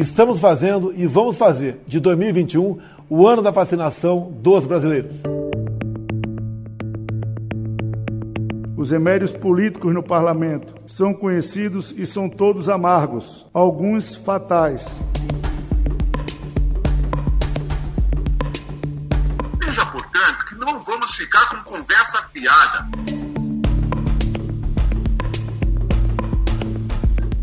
estamos 0.00 0.40
fazendo 0.40 0.92
e 0.94 1.06
vamos 1.06 1.36
fazer 1.36 1.80
de 1.86 1.98
2021 2.00 2.78
o 3.08 3.26
ano 3.26 3.40
da 3.40 3.50
vacinação 3.50 4.30
dos 4.42 4.66
brasileiros. 4.66 5.12
Os 8.76 8.90
remédios 8.90 9.32
políticos 9.32 9.94
no 9.94 10.02
parlamento 10.02 10.74
são 10.86 11.14
conhecidos 11.14 11.94
e 11.96 12.06
são 12.06 12.28
todos 12.28 12.68
amargos, 12.68 13.46
alguns 13.54 14.14
fatais. 14.16 15.00
Veja, 19.64 19.86
portanto, 19.86 20.46
que 20.46 20.54
não 20.56 20.82
vamos 20.82 21.16
ficar 21.16 21.48
com 21.48 21.72
conversa 21.72 22.22
fiada. 22.28 23.05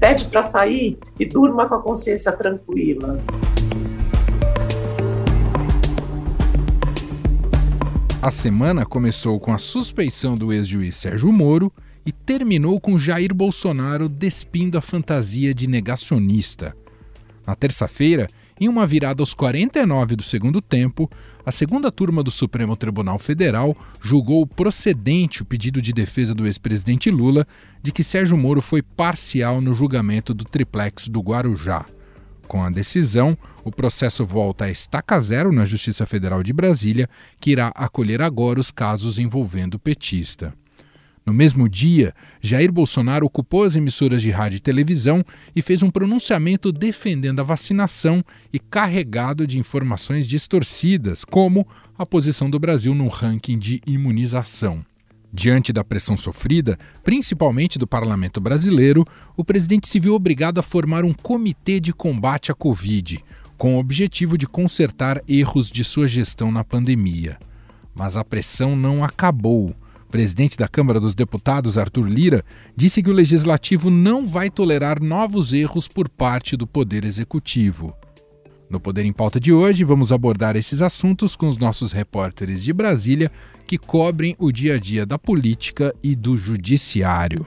Pede 0.03 0.25
para 0.25 0.43
sair 0.43 0.99
e 1.17 1.25
durma 1.25 1.65
com 1.65 1.75
a 1.75 1.81
consciência 1.81 2.29
tranquila. 2.33 3.23
A 8.21 8.29
semana 8.29 8.85
começou 8.85 9.39
com 9.39 9.53
a 9.53 9.57
suspeição 9.57 10.35
do 10.35 10.51
ex-juiz 10.51 10.97
Sérgio 10.97 11.31
Moro 11.31 11.71
e 12.05 12.11
terminou 12.11 12.81
com 12.81 12.99
Jair 12.99 13.33
Bolsonaro 13.33 14.09
despindo 14.09 14.77
a 14.77 14.81
fantasia 14.81 15.53
de 15.53 15.67
negacionista. 15.67 16.75
Na 17.47 17.55
terça-feira, 17.55 18.27
em 18.59 18.67
uma 18.67 18.85
virada 18.85 19.23
aos 19.23 19.33
49 19.33 20.17
do 20.17 20.23
segundo 20.23 20.61
tempo, 20.61 21.09
a 21.45 21.51
segunda 21.51 21.91
turma 21.91 22.23
do 22.23 22.31
Supremo 22.31 22.75
Tribunal 22.77 23.19
Federal 23.19 23.75
julgou 24.01 24.47
procedente 24.47 25.41
o 25.41 25.45
pedido 25.45 25.81
de 25.81 25.91
defesa 25.91 26.33
do 26.33 26.45
ex-presidente 26.45 27.11
Lula 27.11 27.45
de 27.81 27.91
que 27.91 28.03
Sérgio 28.03 28.37
Moro 28.37 28.61
foi 28.61 28.81
parcial 28.81 29.59
no 29.59 29.73
julgamento 29.73 30.33
do 30.33 30.45
triplex 30.45 31.09
do 31.09 31.19
Guarujá. 31.19 31.85
Com 32.47 32.63
a 32.63 32.69
decisão, 32.69 33.37
o 33.63 33.71
processo 33.71 34.25
volta 34.25 34.65
a 34.65 34.71
estaca 34.71 35.19
zero 35.19 35.51
na 35.51 35.65
Justiça 35.65 36.05
Federal 36.05 36.43
de 36.43 36.53
Brasília, 36.53 37.09
que 37.39 37.51
irá 37.51 37.71
acolher 37.75 38.21
agora 38.21 38.59
os 38.59 38.71
casos 38.71 39.17
envolvendo 39.17 39.75
o 39.75 39.79
petista. 39.79 40.53
No 41.25 41.33
mesmo 41.33 41.69
dia, 41.69 42.13
Jair 42.41 42.71
Bolsonaro 42.71 43.25
ocupou 43.25 43.63
as 43.63 43.75
emissoras 43.75 44.21
de 44.21 44.29
rádio 44.29 44.57
e 44.57 44.59
televisão 44.59 45.23
e 45.55 45.61
fez 45.61 45.81
um 45.81 45.89
pronunciamento 45.89 46.71
defendendo 46.71 47.39
a 47.39 47.43
vacinação 47.43 48.23
e 48.51 48.59
carregado 48.59 49.47
de 49.47 49.57
informações 49.57 50.27
distorcidas, 50.27 51.23
como 51.23 51.65
a 51.97 52.05
posição 52.05 52.49
do 52.49 52.59
Brasil 52.59 52.93
no 52.93 53.07
ranking 53.07 53.57
de 53.57 53.81
imunização. 53.87 54.85
Diante 55.35 55.73
da 55.73 55.83
pressão 55.83 56.15
sofrida, 56.15 56.77
principalmente 57.03 57.79
do 57.79 57.87
parlamento 57.87 58.39
brasileiro, 58.39 59.03
o 59.35 59.43
presidente 59.43 59.87
se 59.87 59.99
viu 59.99 60.13
obrigado 60.13 60.59
a 60.59 60.63
formar 60.63 61.03
um 61.03 61.13
comitê 61.13 61.79
de 61.79 61.91
combate 61.91 62.51
à 62.51 62.53
Covid, 62.53 63.23
com 63.57 63.75
o 63.75 63.79
objetivo 63.79 64.37
de 64.37 64.45
consertar 64.45 65.23
erros 65.27 65.71
de 65.71 65.83
sua 65.83 66.07
gestão 66.07 66.51
na 66.51 66.63
pandemia. 66.63 67.39
Mas 67.95 68.15
a 68.17 68.23
pressão 68.23 68.75
não 68.75 69.03
acabou. 69.03 69.75
Presidente 70.13 70.55
da 70.55 70.67
Câmara 70.67 70.99
dos 70.99 71.15
Deputados, 71.15 71.75
Arthur 71.75 72.07
Lira, 72.07 72.45
disse 72.75 73.01
que 73.01 73.09
o 73.09 73.13
legislativo 73.13 73.89
não 73.89 74.27
vai 74.27 74.47
tolerar 74.47 75.01
novos 75.01 75.53
erros 75.53 75.87
por 75.87 76.07
parte 76.07 76.55
do 76.55 76.67
Poder 76.67 77.03
Executivo. 77.03 77.95
No 78.69 78.79
Poder 78.79 79.05
em 79.05 79.11
Pauta 79.11 79.39
de 79.39 79.51
hoje, 79.51 79.83
vamos 79.83 80.11
abordar 80.11 80.55
esses 80.55 80.83
assuntos 80.83 81.35
com 81.35 81.47
os 81.47 81.57
nossos 81.57 81.91
repórteres 81.91 82.63
de 82.63 82.71
Brasília 82.71 83.31
que 83.65 83.75
cobrem 83.75 84.35
o 84.37 84.51
dia 84.51 84.75
a 84.75 84.77
dia 84.77 85.03
da 85.03 85.17
política 85.17 85.91
e 86.03 86.15
do 86.15 86.37
judiciário. 86.37 87.43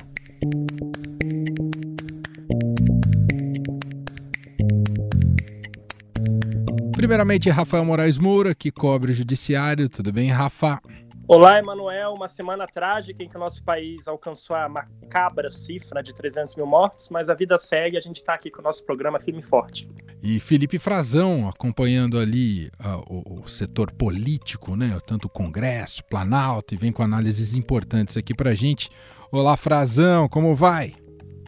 Primeiramente, 6.90 7.48
Rafael 7.48 7.84
Moraes 7.84 8.18
Moura, 8.18 8.56
que 8.56 8.72
cobre 8.72 9.12
o 9.12 9.14
judiciário. 9.14 9.88
Tudo 9.88 10.12
bem, 10.12 10.30
Rafa? 10.32 10.80
Olá, 11.28 11.58
Emanuel. 11.58 12.14
Uma 12.14 12.28
semana 12.28 12.68
trágica 12.68 13.24
em 13.24 13.28
que 13.28 13.36
o 13.36 13.40
nosso 13.40 13.60
país 13.64 14.06
alcançou 14.06 14.54
a 14.54 14.68
macabra 14.68 15.50
cifra 15.50 16.00
de 16.00 16.14
300 16.14 16.54
mil 16.54 16.66
mortos, 16.66 17.08
mas 17.10 17.28
a 17.28 17.34
vida 17.34 17.58
segue. 17.58 17.96
A 17.96 18.00
gente 18.00 18.18
está 18.18 18.34
aqui 18.34 18.48
com 18.48 18.60
o 18.60 18.62
nosso 18.62 18.84
programa 18.84 19.18
firme 19.18 19.40
e 19.40 19.42
forte. 19.42 19.90
E 20.22 20.38
Felipe 20.38 20.78
Frazão 20.78 21.48
acompanhando 21.48 22.16
ali 22.16 22.68
uh, 22.78 23.02
o, 23.08 23.42
o, 23.42 23.48
setor 23.48 23.90
político, 23.90 24.76
né? 24.76 24.96
Tanto 25.04 25.24
o 25.24 25.28
Congresso, 25.28 26.04
Planalto, 26.04 26.74
e 26.74 26.76
vem 26.76 26.92
com 26.92 27.02
análises 27.02 27.56
importantes 27.56 28.16
aqui 28.16 28.32
para 28.32 28.50
a 28.50 28.54
gente. 28.54 28.88
Olá, 29.32 29.56
Frazão, 29.56 30.28
como 30.28 30.54
vai? 30.54 30.94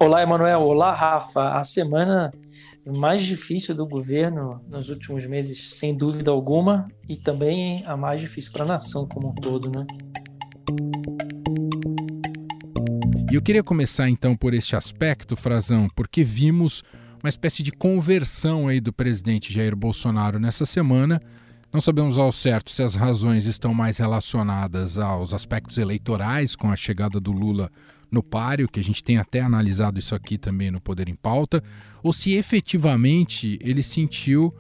Olá, 0.01 0.25
Emanuel. 0.25 0.63
Olá, 0.63 0.93
Rafa. 0.93 1.51
A 1.51 1.63
semana 1.63 2.33
mais 2.97 3.23
difícil 3.23 3.75
do 3.75 3.87
governo 3.87 4.61
nos 4.69 4.89
últimos 4.89 5.27
meses, 5.27 5.75
sem 5.75 5.95
dúvida 5.95 6.31
alguma, 6.31 6.89
e 7.09 7.17
também 7.17 7.85
a 7.85 7.97
mais 7.97 8.21
difícil 8.21 8.53
para 8.53 8.65
a 8.65 8.69
nação 8.69 9.07
como 9.07 9.29
um 9.29 9.35
todo, 9.35 9.71
né? 9.71 9.87
E 13.31 13.35
eu 13.35 13.43
queria 13.43 13.63
começar 13.63 14.09
então 14.09 14.35
por 14.35 14.55
este 14.55 14.75
aspecto, 14.75 15.37
Frazão, 15.37 15.89
porque 15.95 16.25
vimos 16.25 16.83
uma 17.23 17.29
espécie 17.29 17.63
de 17.63 17.71
conversão 17.71 18.69
aí 18.69 18.81
do 18.81 18.93
presidente 18.93 19.53
Jair 19.53 19.77
Bolsonaro 19.77 20.39
nessa 20.39 20.65
semana. 20.65 21.21
Não 21.71 21.81
sabemos 21.83 22.17
ao 22.17 22.33
certo 22.33 22.71
se 22.71 22.83
as 22.83 22.95
razões 22.95 23.45
estão 23.45 23.75
mais 23.75 23.99
relacionadas 23.99 24.99
aos 24.99 25.35
aspectos 25.35 25.77
eleitorais, 25.77 26.57
com 26.57 26.71
a 26.71 26.77
chegada 26.77 27.21
do 27.21 27.31
Lula 27.31 27.71
no 28.11 28.23
páreo, 28.23 28.69
que 28.69 28.81
a 28.81 28.85
gente 28.85 29.03
tem 29.03 29.19
até 29.19 29.41
analisado 29.41 29.99
isso 29.99 30.15
aqui 30.15 30.39
também 30.39 30.71
no 30.71 30.81
Poder 30.81 31.09
em 31.09 31.15
Pauta, 31.15 31.63
ou 32.03 32.13
se 32.13 32.33
efetivamente 32.33 33.59
ele 33.63 33.83
sentiu 33.83 34.55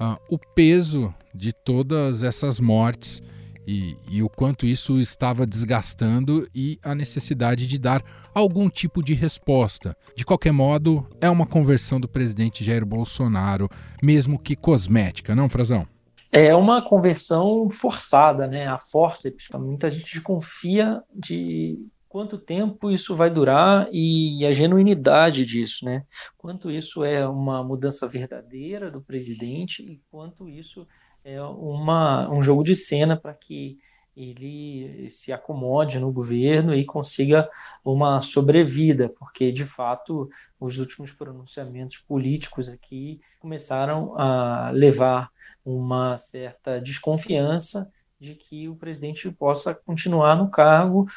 uh, 0.00 0.16
o 0.28 0.38
peso 0.38 1.12
de 1.34 1.52
todas 1.52 2.22
essas 2.22 2.60
mortes 2.60 3.22
e, 3.66 3.96
e, 4.10 4.22
o 4.22 4.28
quanto 4.28 4.66
isso 4.66 5.00
estava 5.00 5.46
desgastando 5.46 6.46
e 6.54 6.78
a 6.82 6.94
necessidade 6.94 7.66
de 7.66 7.78
dar 7.78 8.02
algum 8.34 8.68
tipo 8.68 9.02
de 9.02 9.14
resposta. 9.14 9.96
De 10.14 10.24
qualquer 10.24 10.52
modo, 10.52 11.06
é 11.18 11.30
uma 11.30 11.46
conversão 11.46 11.98
do 11.98 12.06
presidente 12.06 12.62
Jair 12.62 12.84
Bolsonaro, 12.84 13.68
mesmo 14.02 14.38
que 14.38 14.54
cosmética, 14.54 15.34
não, 15.34 15.48
Frazão? 15.48 15.86
É 16.30 16.54
uma 16.54 16.82
conversão 16.82 17.70
forçada, 17.70 18.46
né? 18.46 18.66
A 18.66 18.78
força, 18.78 19.32
muita 19.54 19.88
gente 19.90 20.14
desconfia 20.14 21.00
de 21.14 21.78
quanto 22.14 22.38
tempo 22.38 22.92
isso 22.92 23.16
vai 23.16 23.28
durar 23.28 23.88
e 23.90 24.46
a 24.46 24.52
genuinidade 24.52 25.44
disso, 25.44 25.84
né? 25.84 26.06
Quanto 26.38 26.70
isso 26.70 27.02
é 27.02 27.26
uma 27.26 27.60
mudança 27.64 28.06
verdadeira 28.06 28.88
do 28.88 29.02
presidente 29.02 29.82
e 29.82 30.00
quanto 30.12 30.48
isso 30.48 30.86
é 31.24 31.42
uma, 31.42 32.30
um 32.30 32.40
jogo 32.40 32.62
de 32.62 32.76
cena 32.76 33.16
para 33.16 33.34
que 33.34 33.80
ele 34.16 35.10
se 35.10 35.32
acomode 35.32 35.98
no 35.98 36.12
governo 36.12 36.72
e 36.72 36.84
consiga 36.84 37.50
uma 37.84 38.22
sobrevida, 38.22 39.08
porque 39.08 39.50
de 39.50 39.64
fato 39.64 40.30
os 40.60 40.78
últimos 40.78 41.12
pronunciamentos 41.12 41.98
políticos 41.98 42.68
aqui 42.68 43.20
começaram 43.40 44.16
a 44.16 44.70
levar 44.70 45.32
uma 45.64 46.16
certa 46.16 46.80
desconfiança 46.80 47.90
de 48.20 48.36
que 48.36 48.68
o 48.68 48.76
presidente 48.76 49.28
possa 49.32 49.74
continuar 49.74 50.36
no 50.36 50.48
cargo 50.48 51.08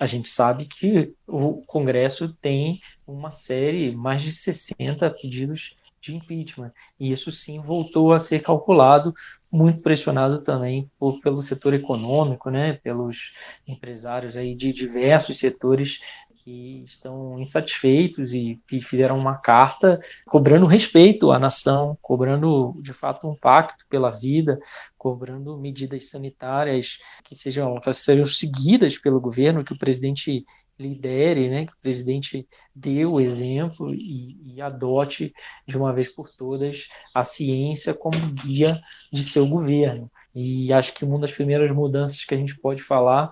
a 0.00 0.06
gente 0.06 0.30
sabe 0.30 0.64
que 0.64 1.12
o 1.26 1.62
Congresso 1.66 2.34
tem 2.40 2.80
uma 3.06 3.30
série, 3.30 3.94
mais 3.94 4.22
de 4.22 4.32
60 4.32 5.10
pedidos 5.10 5.76
de 6.00 6.16
impeachment, 6.16 6.72
e 6.98 7.12
isso 7.12 7.30
sim 7.30 7.60
voltou 7.60 8.14
a 8.14 8.18
ser 8.18 8.40
calculado, 8.40 9.14
muito 9.52 9.82
pressionado 9.82 10.40
também 10.40 10.90
por, 10.98 11.20
pelo 11.20 11.42
setor 11.42 11.74
econômico, 11.74 12.48
né, 12.48 12.74
pelos 12.82 13.34
empresários 13.68 14.38
aí 14.38 14.54
de 14.54 14.72
diversos 14.72 15.38
setores 15.38 16.00
que 16.42 16.82
estão 16.84 17.38
insatisfeitos 17.38 18.32
e 18.32 18.58
fizeram 18.80 19.18
uma 19.18 19.36
carta 19.36 20.00
cobrando 20.26 20.66
respeito 20.66 21.30
à 21.30 21.38
nação, 21.38 21.98
cobrando 22.00 22.74
de 22.80 22.92
fato 22.92 23.28
um 23.28 23.36
pacto 23.36 23.84
pela 23.88 24.10
vida, 24.10 24.58
cobrando 24.96 25.58
medidas 25.58 26.08
sanitárias 26.08 26.98
que 27.24 27.34
sejam, 27.34 27.78
que 27.80 27.92
sejam 27.92 28.24
seguidas 28.24 28.98
pelo 28.98 29.20
governo, 29.20 29.64
que 29.64 29.72
o 29.72 29.78
presidente 29.78 30.44
lidere, 30.78 31.50
né, 31.50 31.66
que 31.66 31.72
o 31.72 31.80
presidente 31.82 32.48
dê 32.74 33.04
o 33.04 33.20
exemplo 33.20 33.94
e, 33.94 34.54
e, 34.54 34.62
adote 34.62 35.32
de 35.66 35.76
uma 35.76 35.92
vez 35.92 36.08
por 36.08 36.30
todas 36.30 36.88
a 37.14 37.22
ciência 37.22 37.92
como 37.92 38.16
guia 38.32 38.80
de 39.12 39.22
seu 39.22 39.46
governo. 39.46 40.10
E 40.34 40.72
acho 40.72 40.94
que 40.94 41.04
uma 41.04 41.18
das 41.18 41.32
primeiras 41.32 41.70
mudanças 41.70 42.24
que 42.24 42.34
a 42.34 42.38
gente 42.38 42.56
pode 42.56 42.82
falar 42.82 43.30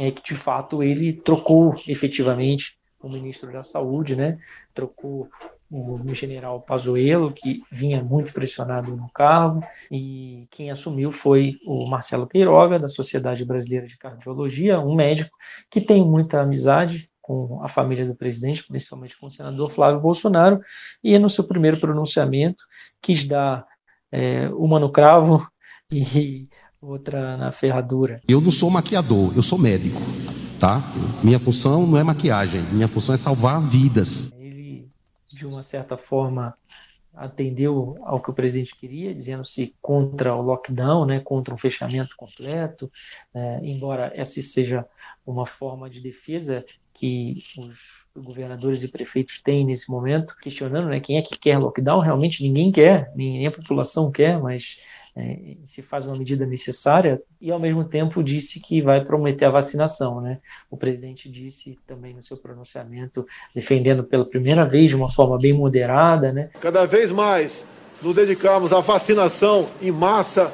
é 0.00 0.10
que 0.10 0.22
de 0.22 0.34
fato 0.34 0.82
ele 0.82 1.12
trocou 1.12 1.74
efetivamente 1.86 2.78
o 3.02 3.08
ministro 3.08 3.52
da 3.52 3.62
Saúde, 3.62 4.16
né? 4.16 4.38
Trocou 4.72 5.28
o 5.70 6.00
general 6.14 6.62
Pazuello, 6.62 7.32
que 7.32 7.62
vinha 7.70 8.02
muito 8.02 8.32
pressionado 8.32 8.96
no 8.96 9.10
cargo, 9.10 9.62
e 9.90 10.48
quem 10.50 10.70
assumiu 10.70 11.12
foi 11.12 11.58
o 11.66 11.86
Marcelo 11.86 12.26
Queiroga, 12.26 12.78
da 12.78 12.88
Sociedade 12.88 13.44
Brasileira 13.44 13.86
de 13.86 13.98
Cardiologia, 13.98 14.80
um 14.80 14.94
médico 14.94 15.36
que 15.70 15.82
tem 15.82 16.02
muita 16.02 16.40
amizade 16.40 17.10
com 17.20 17.62
a 17.62 17.68
família 17.68 18.06
do 18.06 18.14
presidente, 18.14 18.66
principalmente 18.66 19.18
com 19.18 19.26
o 19.26 19.30
senador 19.30 19.70
Flávio 19.70 20.00
Bolsonaro, 20.00 20.60
e 21.04 21.16
no 21.18 21.28
seu 21.28 21.44
primeiro 21.44 21.78
pronunciamento 21.78 22.64
quis 23.02 23.22
dar 23.22 23.66
é, 24.10 24.48
uma 24.48 24.80
no 24.80 24.90
cravo 24.90 25.46
e 25.92 26.48
outra 26.80 27.36
na 27.36 27.52
ferradura. 27.52 28.20
Eu 28.26 28.40
não 28.40 28.50
sou 28.50 28.70
maquiador, 28.70 29.32
eu 29.36 29.42
sou 29.42 29.58
médico, 29.58 30.00
tá? 30.58 30.82
Minha 31.22 31.38
função 31.38 31.86
não 31.86 31.98
é 31.98 32.02
maquiagem, 32.02 32.62
minha 32.72 32.88
função 32.88 33.14
é 33.14 33.18
salvar 33.18 33.60
vidas. 33.60 34.32
Ele, 34.38 34.88
de 35.30 35.46
uma 35.46 35.62
certa 35.62 35.96
forma, 35.96 36.54
atendeu 37.14 37.98
ao 38.02 38.20
que 38.20 38.30
o 38.30 38.34
presidente 38.34 38.74
queria, 38.74 39.14
dizendo-se 39.14 39.74
contra 39.82 40.34
o 40.34 40.40
lockdown, 40.40 41.04
né, 41.04 41.20
contra 41.20 41.52
um 41.52 41.58
fechamento 41.58 42.16
completo, 42.16 42.90
é, 43.34 43.60
embora 43.62 44.10
essa 44.14 44.40
seja 44.40 44.86
uma 45.26 45.44
forma 45.44 45.90
de 45.90 46.00
defesa 46.00 46.64
que 46.94 47.42
os 47.58 48.04
governadores 48.16 48.82
e 48.82 48.88
prefeitos 48.88 49.38
têm 49.38 49.64
nesse 49.64 49.90
momento, 49.90 50.34
questionando 50.40 50.88
né, 50.88 50.98
quem 50.98 51.18
é 51.18 51.22
que 51.22 51.38
quer 51.38 51.58
lockdown, 51.58 52.00
realmente 52.00 52.42
ninguém 52.42 52.72
quer, 52.72 53.12
nem 53.14 53.46
a 53.46 53.50
população 53.50 54.10
quer, 54.10 54.40
mas 54.40 54.78
é, 55.16 55.56
se 55.64 55.82
faz 55.82 56.06
uma 56.06 56.16
medida 56.16 56.46
necessária, 56.46 57.20
e 57.40 57.50
ao 57.50 57.58
mesmo 57.58 57.84
tempo 57.84 58.22
disse 58.22 58.60
que 58.60 58.80
vai 58.80 59.04
prometer 59.04 59.44
a 59.44 59.50
vacinação. 59.50 60.20
Né? 60.20 60.38
O 60.70 60.76
presidente 60.76 61.28
disse 61.28 61.78
também 61.86 62.14
no 62.14 62.22
seu 62.22 62.36
pronunciamento, 62.36 63.26
defendendo 63.54 64.04
pela 64.04 64.24
primeira 64.24 64.64
vez 64.64 64.90
de 64.90 64.96
uma 64.96 65.10
forma 65.10 65.38
bem 65.38 65.52
moderada. 65.52 66.32
Né? 66.32 66.50
Cada 66.60 66.86
vez 66.86 67.10
mais 67.10 67.66
nos 68.02 68.14
dedicamos 68.14 68.72
à 68.72 68.80
vacinação 68.80 69.68
em 69.82 69.90
massa 69.90 70.52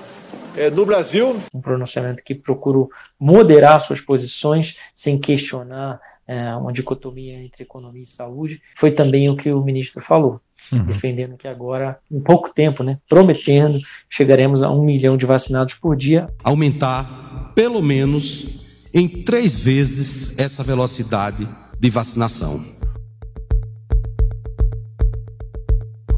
é, 0.56 0.70
no 0.70 0.85
Brasil. 0.85 1.37
Um 1.55 1.61
pronunciamento 1.61 2.23
que 2.25 2.35
procurou 2.35 2.91
moderar 3.19 3.81
suas 3.81 4.00
posições 4.00 4.76
sem 4.94 5.19
questionar 5.19 6.00
é, 6.26 6.55
uma 6.56 6.73
dicotomia 6.73 7.41
entre 7.43 7.62
economia 7.62 8.02
e 8.02 8.06
saúde. 8.06 8.61
Foi 8.75 8.91
também 8.91 9.29
o 9.31 9.37
que 9.37 9.52
o 9.52 9.62
ministro 9.62 10.00
falou 10.00 10.41
uhum. 10.73 10.85
defendendo 10.85 11.37
que 11.37 11.49
agora, 11.49 11.99
em 12.11 12.21
pouco 12.21 12.53
tempo, 12.53 12.83
né, 12.83 12.99
prometendo, 13.09 13.79
chegaremos 14.09 14.63
a 14.63 14.71
um 14.71 14.85
milhão 14.85 15.17
de 15.17 15.27
vacinados 15.27 15.75
por 15.75 15.97
dia. 15.97 16.29
Aumentar, 16.43 17.53
pelo 17.55 17.83
menos, 17.83 18.89
em 18.93 19.09
três 19.09 19.61
vezes 19.61 20.39
essa 20.39 20.63
velocidade 20.63 21.47
de 21.79 21.91
vacinação. 21.91 22.65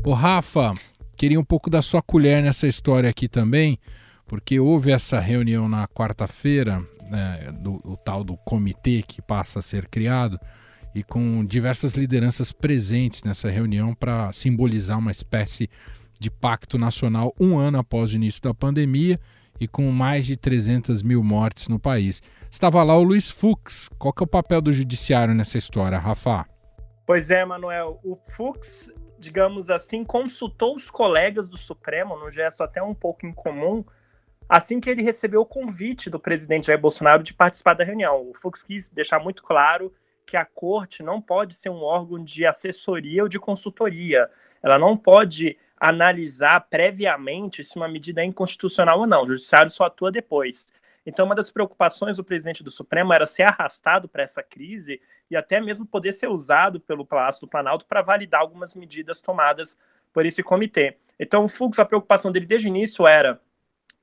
Ô 0.05 0.15
Rafa, 0.15 0.73
queria 1.17 1.39
um 1.39 1.45
pouco 1.45 1.69
da 1.69 1.83
sua 1.83 2.01
colher 2.01 2.43
nessa 2.43 2.67
história 2.67 3.11
aqui 3.11 3.29
também, 3.29 3.79
porque 4.27 4.59
houve 4.59 4.91
essa 4.91 5.21
reunião 5.21 5.69
na 5.69 5.87
quarta-feira, 5.87 6.83
né, 7.11 7.53
do, 7.61 7.81
o 7.85 7.97
tal 7.97 8.23
do 8.23 8.37
comitê 8.37 9.03
que 9.07 9.21
passa 9.21 9.59
a 9.59 9.63
ser 9.63 9.87
criado, 9.89 10.39
e 10.99 11.03
com 11.05 11.45
diversas 11.45 11.93
lideranças 11.93 12.51
presentes 12.51 13.23
nessa 13.23 13.49
reunião 13.49 13.95
para 13.95 14.33
simbolizar 14.33 14.99
uma 14.99 15.13
espécie 15.13 15.71
de 16.19 16.29
pacto 16.29 16.77
nacional 16.77 17.33
um 17.39 17.57
ano 17.57 17.79
após 17.79 18.13
o 18.13 18.17
início 18.17 18.43
da 18.43 18.53
pandemia 18.53 19.21
e 19.61 19.69
com 19.69 19.89
mais 19.93 20.27
de 20.27 20.37
300 20.37 21.03
mil 21.05 21.23
mortes 21.23 21.69
no 21.69 21.79
país. 21.79 22.21
Estava 22.51 22.83
lá 22.83 22.97
o 22.97 23.03
Luiz 23.03 23.31
Fux. 23.31 23.89
Qual 23.97 24.13
que 24.13 24.23
é 24.23 24.25
o 24.25 24.29
papel 24.29 24.61
do 24.61 24.73
judiciário 24.73 25.35
nessa 25.35 25.57
história, 25.57 25.99
Rafa? 25.99 26.47
Pois 27.07 27.31
é, 27.31 27.45
Manuel. 27.45 28.01
O 28.03 28.17
Fux, 28.17 28.91
digamos 29.21 29.71
assim, 29.71 30.05
consultou 30.05 30.75
os 30.75 30.91
colegas 30.91 31.49
do 31.49 31.57
Supremo, 31.57 32.19
num 32.19 32.31
gesto 32.31 32.65
até 32.65 32.83
um 32.83 32.95
pouco 32.95 33.25
incomum, 33.25 33.85
assim 34.49 34.81
que 34.81 34.91
ele 34.91 35.03
recebeu 35.03 35.43
o 35.43 35.47
convite 35.47 36.11
do 36.11 36.19
presidente 36.19 36.67
Jair 36.67 36.81
Bolsonaro 36.81 37.23
de 37.23 37.35
participar 37.35 37.75
da 37.75 37.85
reunião. 37.85 38.29
O 38.29 38.35
Fux 38.35 38.65
quis 38.65 38.89
deixar 38.89 39.21
muito 39.21 39.45
claro 39.45 39.93
que 40.29 40.37
a 40.37 40.45
corte 40.45 41.03
não 41.03 41.23
pode 41.23 41.55
ser 41.55 41.71
um 41.71 41.83
órgão 41.83 42.23
de 42.23 42.45
assessoria 42.45 43.23
ou 43.23 43.29
de 43.31 43.39
consultoria. 43.39 44.29
Ela 44.63 44.79
não 44.79 44.95
pode 44.95 45.57
analisar 45.81 46.61
previamente 46.69 47.65
se 47.65 47.77
uma 47.77 47.89
medida 47.89 48.21
é 48.21 48.27
inconstitucional 48.27 49.01
ou 49.01 49.07
não. 49.07 49.23
O 49.23 49.27
judiciário 49.27 49.71
só 49.71 49.85
atua 49.85 50.13
depois. 50.13 50.67
Então, 51.07 51.25
uma 51.25 51.35
das 51.35 51.51
preocupações 51.51 52.19
do 52.19 52.25
presidente 52.25 52.63
do 52.63 52.71
Supremo 52.71 53.15
era 53.15 53.25
ser 53.25 53.45
arrastado 53.45 54.07
para 54.07 54.23
essa 54.23 54.43
crise 54.43 55.01
e 55.31 55.37
até 55.37 55.59
mesmo 55.63 55.87
poder 55.87 56.13
ser 56.13 56.29
usado 56.29 56.79
pelo 56.79 57.07
Palácio 57.07 57.41
do 57.41 57.49
Planalto 57.49 57.87
para 57.87 58.03
validar 58.03 58.43
algumas 58.43 58.75
medidas 58.75 59.23
tomadas 59.23 59.79
por 60.13 60.27
esse 60.27 60.43
comitê. 60.43 60.99
Então, 61.19 61.45
o 61.45 61.49
Fux, 61.49 61.79
a 61.79 61.87
preocupação 61.87 62.31
dele 62.31 62.45
desde 62.45 62.69
o 62.69 62.69
início 62.69 63.09
era 63.09 63.41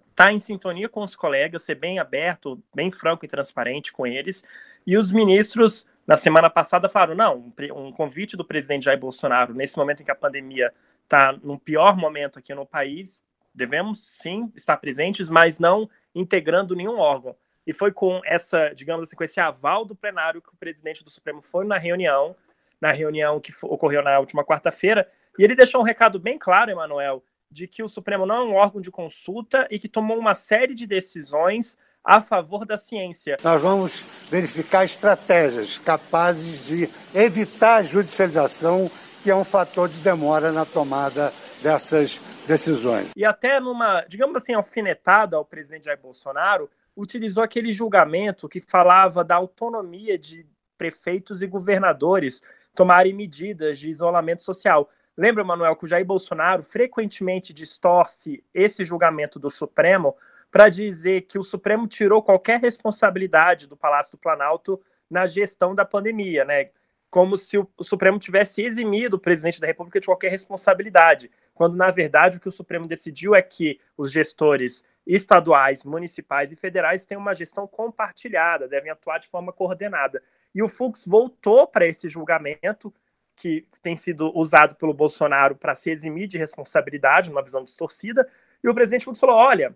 estar 0.10 0.26
tá 0.26 0.34
em 0.34 0.40
sintonia 0.40 0.90
com 0.90 1.04
os 1.04 1.16
colegas, 1.16 1.62
ser 1.62 1.76
bem 1.76 2.00
aberto, 2.00 2.60
bem 2.74 2.90
franco 2.90 3.26
e 3.26 3.28
transparente 3.28 3.94
com 3.94 4.08
eles, 4.08 4.44
e 4.88 4.98
os 4.98 5.12
ministros 5.12 5.86
na 6.08 6.18
semana 6.18 6.50
passada 6.50 6.88
falaram: 6.88 7.16
não, 7.16 7.54
um, 7.76 7.92
convite 7.92 8.38
do 8.38 8.46
presidente 8.46 8.86
Jair 8.86 9.00
Bolsonaro, 9.00 9.54
nesse 9.54 9.78
momento 9.78 10.02
em 10.02 10.06
que 10.06 10.12
a 10.12 10.16
pandemia 10.16 10.74
está 11.04 11.34
no 11.44 11.60
pior 11.60 11.96
momento 11.98 12.40
aqui 12.40 12.54
no 12.54 12.66
país, 12.66 13.24
devemos 13.54 14.06
sim 14.06 14.52
estar 14.56 14.78
presentes, 14.78 15.30
mas 15.30 15.60
não 15.60 15.90
integrando 16.14 16.76
nenhum 16.76 17.00
órgão. 17.00 17.36
E 17.66 17.74
foi 17.74 17.92
com 17.92 18.22
essa, 18.26 18.70
digamos 18.70 19.04
assim, 19.04 19.16
com 19.16 19.24
esse 19.24 19.40
aval 19.40 19.86
do 19.86 19.96
plenário 19.96 20.42
que 20.42 20.54
o 20.54 20.58
presidente 20.58 21.04
do 21.04 21.10
Supremo 21.10 21.42
foi 21.42 21.66
na 21.66 21.78
reunião, 21.78 22.36
na 22.80 22.92
reunião 22.92 23.40
que 23.40 23.54
ocorreu 23.64 24.04
na 24.04 24.20
última 24.20 24.44
quarta-feira, 24.44 25.10
e 25.38 25.44
ele 25.44 25.56
deixou 25.56 25.82
um 25.82 25.84
recado 25.84 26.20
bem 26.20 26.38
claro, 26.38 26.70
Emanuel, 26.70 27.24
de 27.50 27.68
que 27.68 27.82
o 27.82 27.90
Supremo 27.90 28.26
não 28.26 28.36
é 28.36 28.44
um 28.44 28.54
órgão 28.54 28.82
de 28.82 28.92
consulta 28.92 29.68
e 29.72 29.80
que 29.80 29.90
tomou 29.90 30.18
uma 30.18 30.34
série 30.34 30.76
de 30.76 30.86
decisões 30.86 31.78
a 32.06 32.22
favor 32.22 32.66
da 32.66 32.78
ciência. 32.78 33.38
Nós 33.44 33.60
vamos 33.60 34.06
verificar 34.30 34.86
estratégias 34.86 35.80
capazes 35.80 36.64
de 36.64 36.88
evitar 37.16 37.78
a 37.78 37.82
judicialização, 37.82 38.92
que 39.24 39.32
é 39.32 39.36
um 39.36 39.44
fator 39.44 39.90
de 39.90 40.00
demora 40.02 40.52
na 40.52 40.66
tomada 40.66 41.34
dessas 41.64 42.22
decisões. 42.48 43.10
E 43.18 43.26
até 43.26 43.60
numa, 43.60 44.02
digamos 44.08 44.36
assim, 44.36 44.54
alfinetada 44.54 45.36
ao 45.36 45.44
presidente 45.44 45.86
Jair 45.86 46.00
Bolsonaro, 46.00 46.70
utilizou 46.96 47.44
aquele 47.44 47.72
julgamento 47.74 48.48
que 48.48 48.62
falava 48.62 49.24
da 49.24 49.36
autonomia 49.36 50.18
de 50.18 50.46
prefeitos 50.78 51.42
e 51.42 51.48
governadores 51.48 52.44
tomarem 52.76 53.14
medidas 53.14 53.80
de 53.80 53.90
isolamento 53.90 54.44
social. 54.44 54.90
Lembra, 55.18 55.44
Manuel, 55.44 55.76
que 55.76 55.86
o 55.86 55.88
Jair 55.88 56.06
Bolsonaro 56.06 56.62
frequentemente 56.62 57.54
distorce 57.54 58.44
esse 58.54 58.86
julgamento 58.86 59.40
do 59.40 59.50
Supremo 59.50 60.16
para 60.56 60.70
dizer 60.70 61.24
que 61.24 61.38
o 61.38 61.44
Supremo 61.44 61.86
tirou 61.86 62.24
qualquer 62.24 62.62
responsabilidade 62.62 63.68
do 63.68 63.76
Palácio 63.76 64.14
do 64.14 64.18
Planalto 64.18 64.82
na 65.10 65.26
gestão 65.26 65.76
da 65.76 65.84
pandemia, 65.84 66.46
né? 66.46 66.70
Como 67.10 67.36
se 67.36 67.58
o 67.58 67.68
Supremo 67.82 68.18
tivesse 68.18 68.64
eximido 68.64 69.16
o 69.16 69.20
presidente 69.20 69.60
da 69.60 69.68
República 69.68 70.00
de 70.00 70.06
qualquer 70.06 70.32
responsabilidade, 70.32 71.30
quando 71.54 71.76
na 71.76 71.92
verdade 71.92 72.38
o 72.38 72.40
que 72.40 72.48
o 72.48 72.54
Supremo 72.54 72.88
decidiu 72.88 73.36
é 73.36 73.42
que 73.42 73.82
os 73.98 74.14
gestores 74.14 74.82
estaduais, 75.06 75.84
municipais 75.84 76.54
e 76.54 76.56
federais 76.56 77.06
têm 77.06 77.18
uma 77.18 77.34
gestão 77.34 77.68
compartilhada, 77.68 78.66
devem 78.66 78.90
atuar 78.90 79.20
de 79.20 79.28
forma 79.28 79.52
coordenada. 79.52 80.24
E 80.56 80.64
o 80.64 80.70
Fux 80.70 81.06
voltou 81.06 81.68
para 81.68 81.86
esse 81.86 82.08
julgamento 82.08 82.94
que 83.36 83.68
tem 83.82 83.98
sido 83.98 84.32
usado 84.34 84.76
pelo 84.76 84.94
Bolsonaro 84.94 85.54
para 85.54 85.76
se 85.76 85.92
eximir 85.92 86.30
de 86.30 86.38
responsabilidade, 86.38 87.30
numa 87.30 87.44
visão 87.44 87.62
distorcida, 87.62 88.26
e 88.64 88.70
o 88.70 88.74
presidente 88.74 89.04
Fux 89.04 89.20
falou: 89.20 89.36
olha, 89.36 89.76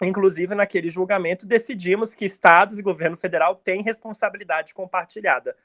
Inclusive, 0.00 0.54
naquele 0.54 0.88
julgamento, 0.88 1.46
decidimos 1.46 2.14
que 2.14 2.24
estados 2.24 2.78
e 2.78 2.82
governo 2.82 3.16
federal 3.16 3.56
têm 3.56 3.82
responsabilidade 3.82 4.72
compartilhada. 4.72 5.56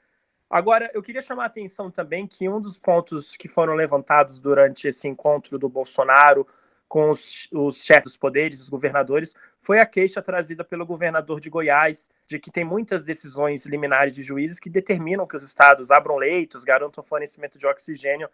Agora, 0.50 0.90
eu 0.92 1.02
queria 1.02 1.20
chamar 1.20 1.44
a 1.44 1.46
atenção 1.46 1.90
também 1.90 2.26
que 2.26 2.48
um 2.48 2.60
dos 2.60 2.76
pontos 2.76 3.36
que 3.36 3.48
foram 3.48 3.74
levantados 3.74 4.40
durante 4.40 4.88
esse 4.88 5.08
encontro 5.08 5.58
do 5.58 5.68
Bolsonaro 5.68 6.46
com 6.86 7.10
os, 7.10 7.48
os 7.52 7.84
chefes 7.84 8.04
dos 8.04 8.16
poderes, 8.16 8.60
os 8.60 8.68
governadores, 8.68 9.34
foi 9.60 9.80
a 9.80 9.86
queixa 9.86 10.22
trazida 10.22 10.62
pelo 10.62 10.86
governador 10.86 11.40
de 11.40 11.50
Goiás 11.50 12.08
de 12.26 12.38
que 12.38 12.50
tem 12.50 12.64
muitas 12.64 13.04
decisões 13.04 13.66
liminares 13.66 14.14
de 14.14 14.22
juízes 14.22 14.60
que 14.60 14.70
determinam 14.70 15.26
que 15.26 15.36
os 15.36 15.42
estados 15.42 15.90
abram 15.90 16.16
leitos, 16.16 16.62
garantam 16.62 17.02
fornecimento 17.02 17.58
de 17.58 17.66
oxigênio. 17.66 18.28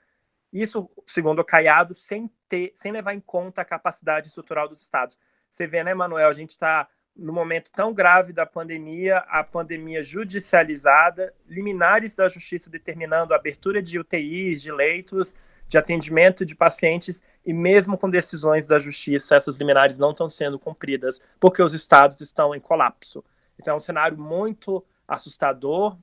Isso, 0.52 0.90
segundo 1.06 1.38
o 1.38 1.44
Caiado, 1.44 1.94
sem, 1.94 2.30
ter, 2.48 2.72
sem 2.74 2.90
levar 2.90 3.14
em 3.14 3.20
conta 3.20 3.62
a 3.62 3.64
capacidade 3.64 4.28
estrutural 4.28 4.68
dos 4.68 4.82
estados. 4.82 5.18
Você 5.50 5.66
vê, 5.66 5.82
né, 5.82 5.92
Manuel? 5.92 6.28
A 6.28 6.32
gente 6.32 6.50
está 6.50 6.88
no 7.16 7.32
momento 7.32 7.70
tão 7.72 7.92
grave 7.92 8.32
da 8.32 8.46
pandemia, 8.46 9.18
a 9.28 9.42
pandemia 9.42 10.02
judicializada, 10.02 11.34
liminares 11.46 12.14
da 12.14 12.28
justiça 12.28 12.70
determinando 12.70 13.34
a 13.34 13.36
abertura 13.36 13.82
de 13.82 13.98
UTIs, 13.98 14.62
de 14.62 14.72
leitos, 14.72 15.34
de 15.66 15.76
atendimento 15.76 16.44
de 16.46 16.54
pacientes, 16.54 17.22
e 17.44 17.52
mesmo 17.52 17.98
com 17.98 18.08
decisões 18.08 18.66
da 18.66 18.78
justiça, 18.78 19.36
essas 19.36 19.56
liminares 19.56 19.98
não 19.98 20.12
estão 20.12 20.28
sendo 20.28 20.58
cumpridas, 20.58 21.20
porque 21.38 21.62
os 21.62 21.74
estados 21.74 22.20
estão 22.20 22.54
em 22.54 22.60
colapso. 22.60 23.24
Então 23.58 23.74
é 23.74 23.76
um 23.76 23.80
cenário 23.80 24.16
muito 24.16 24.84
assustador, 25.06 25.98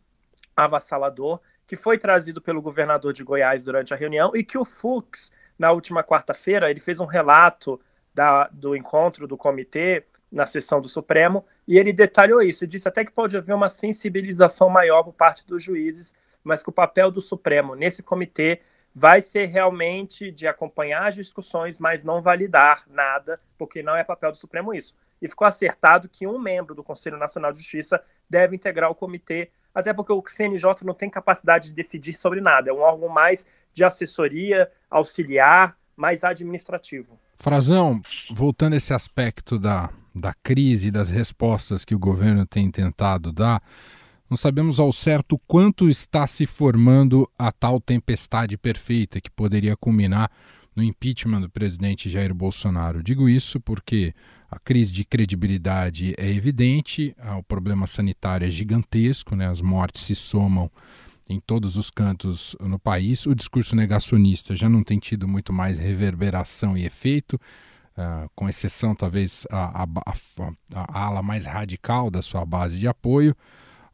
avassalador, 0.55 1.39
que 1.65 1.75
foi 1.75 1.97
trazido 1.97 2.41
pelo 2.41 2.61
governador 2.61 3.11
de 3.11 3.23
Goiás 3.23 3.63
durante 3.63 3.93
a 3.93 3.97
reunião 3.97 4.31
e 4.35 4.43
que 4.43 4.57
o 4.57 4.63
Fux, 4.63 5.33
na 5.57 5.71
última 5.71 6.03
quarta-feira, 6.03 6.69
ele 6.69 6.79
fez 6.79 6.99
um 6.99 7.05
relato 7.05 7.79
da, 8.17 8.49
do 8.51 8.75
encontro 8.75 9.27
do 9.27 9.37
comitê 9.37 10.03
na 10.31 10.47
sessão 10.47 10.81
do 10.81 10.89
Supremo, 10.89 11.45
e 11.67 11.77
ele 11.77 11.93
detalhou 11.93 12.41
isso, 12.41 12.63
e 12.63 12.67
disse 12.67 12.87
até 12.87 13.05
que 13.05 13.11
pode 13.11 13.37
haver 13.37 13.53
uma 13.53 13.69
sensibilização 13.69 14.69
maior 14.69 15.03
por 15.03 15.13
parte 15.13 15.45
dos 15.45 15.61
juízes, 15.61 16.15
mas 16.43 16.63
que 16.63 16.69
o 16.69 16.73
papel 16.73 17.11
do 17.11 17.21
Supremo 17.21 17.75
nesse 17.75 18.01
comitê 18.01 18.61
vai 18.93 19.21
ser 19.21 19.45
realmente 19.45 20.31
de 20.31 20.47
acompanhar 20.47 21.07
as 21.07 21.13
discussões, 21.13 21.77
mas 21.77 22.03
não 22.03 22.19
validar 22.19 22.85
nada, 22.89 23.39
porque 23.55 23.83
não 23.83 23.95
é 23.95 24.03
papel 24.03 24.31
do 24.31 24.37
Supremo 24.37 24.73
isso. 24.73 24.95
E 25.21 25.27
ficou 25.27 25.45
acertado 25.45 26.09
que 26.09 26.25
um 26.25 26.39
membro 26.39 26.73
do 26.73 26.83
Conselho 26.83 27.17
Nacional 27.17 27.51
de 27.51 27.59
Justiça 27.59 28.03
deve 28.27 28.55
integrar 28.55 28.89
o 28.89 28.95
comitê, 28.95 29.51
até 29.75 29.93
porque 29.93 30.11
o 30.11 30.23
CNJ 30.25 30.83
não 30.83 30.95
tem 30.95 31.07
capacidade 31.07 31.69
de 31.69 31.75
decidir 31.75 32.15
sobre 32.15 32.41
nada, 32.41 32.71
é 32.71 32.73
um 32.73 32.79
órgão 32.79 33.09
mais 33.09 33.45
de 33.71 33.83
assessoria, 33.83 34.71
auxiliar, 34.89 35.77
mais 35.95 36.23
administrativo. 36.23 37.19
Frazão, 37.39 38.01
voltando 38.31 38.73
a 38.73 38.77
esse 38.77 38.93
aspecto 38.93 39.59
da, 39.59 39.89
da 40.13 40.33
crise 40.33 40.89
das 40.89 41.09
respostas 41.09 41.85
que 41.85 41.93
o 41.93 41.99
governo 41.99 42.45
tem 42.45 42.69
tentado 42.71 43.31
dar, 43.31 43.61
não 44.29 44.35
sabemos 44.35 44.79
ao 44.79 44.91
certo 44.91 45.39
quanto 45.47 45.89
está 45.89 46.27
se 46.27 46.45
formando 46.45 47.29
a 47.37 47.51
tal 47.51 47.79
tempestade 47.79 48.57
perfeita 48.57 49.21
que 49.21 49.29
poderia 49.29 49.77
culminar 49.77 50.29
no 50.75 50.83
impeachment 50.83 51.41
do 51.41 51.49
presidente 51.49 52.09
Jair 52.09 52.33
Bolsonaro. 52.33 53.01
Digo 53.01 53.29
isso 53.29 53.59
porque 53.59 54.13
a 54.49 54.59
crise 54.59 54.91
de 54.91 55.05
credibilidade 55.05 56.13
é 56.17 56.29
evidente, 56.29 57.15
o 57.37 57.43
problema 57.43 57.87
sanitário 57.87 58.47
é 58.47 58.51
gigantesco, 58.51 59.35
né? 59.35 59.47
as 59.47 59.61
mortes 59.61 60.01
se 60.01 60.15
somam 60.15 60.69
em 61.29 61.39
todos 61.39 61.75
os 61.75 61.89
cantos 61.89 62.55
no 62.59 62.79
país. 62.79 63.25
O 63.25 63.35
discurso 63.35 63.75
negacionista 63.75 64.55
já 64.55 64.69
não 64.69 64.83
tem 64.83 64.99
tido 64.99 65.27
muito 65.27 65.51
mais 65.51 65.77
reverberação 65.77 66.77
e 66.77 66.85
efeito, 66.85 67.35
uh, 67.97 68.29
com 68.35 68.47
exceção 68.47 68.95
talvez 68.95 69.45
a, 69.51 69.83
a, 69.83 69.87
a, 70.05 70.13
a, 70.73 71.05
ala 71.05 71.21
mais 71.21 71.45
radical 71.45 72.09
da 72.09 72.21
sua 72.21 72.45
base 72.45 72.77
de 72.77 72.87
apoio. 72.87 73.35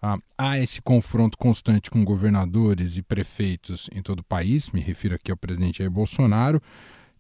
Uh, 0.01 0.21
há 0.37 0.59
esse 0.59 0.81
confronto 0.81 1.37
constante 1.37 1.89
com 1.89 2.03
governadores 2.03 2.97
e 2.97 3.01
prefeitos 3.01 3.89
em 3.93 4.01
todo 4.01 4.19
o 4.19 4.23
país, 4.23 4.69
me 4.69 4.81
refiro 4.81 5.15
aqui 5.15 5.31
ao 5.31 5.37
presidente 5.37 5.79
Jair 5.79 5.91
Bolsonaro. 5.91 6.61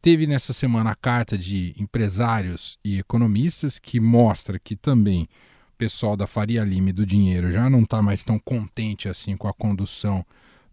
Teve 0.01 0.27
nessa 0.27 0.51
semana 0.51 0.91
a 0.91 0.95
carta 0.95 1.37
de 1.37 1.73
empresários 1.79 2.77
e 2.83 2.99
economistas 2.99 3.79
que 3.79 4.01
mostra 4.01 4.59
que 4.59 4.75
também 4.75 5.29
pessoal 5.77 6.15
da 6.15 6.27
Faria 6.27 6.63
Lima 6.63 6.93
do 6.93 7.05
dinheiro 7.05 7.51
já 7.51 7.69
não 7.69 7.81
está 7.81 8.01
mais 8.01 8.23
tão 8.23 8.39
contente 8.39 9.07
assim 9.09 9.35
com 9.35 9.47
a 9.47 9.53
condução 9.53 10.25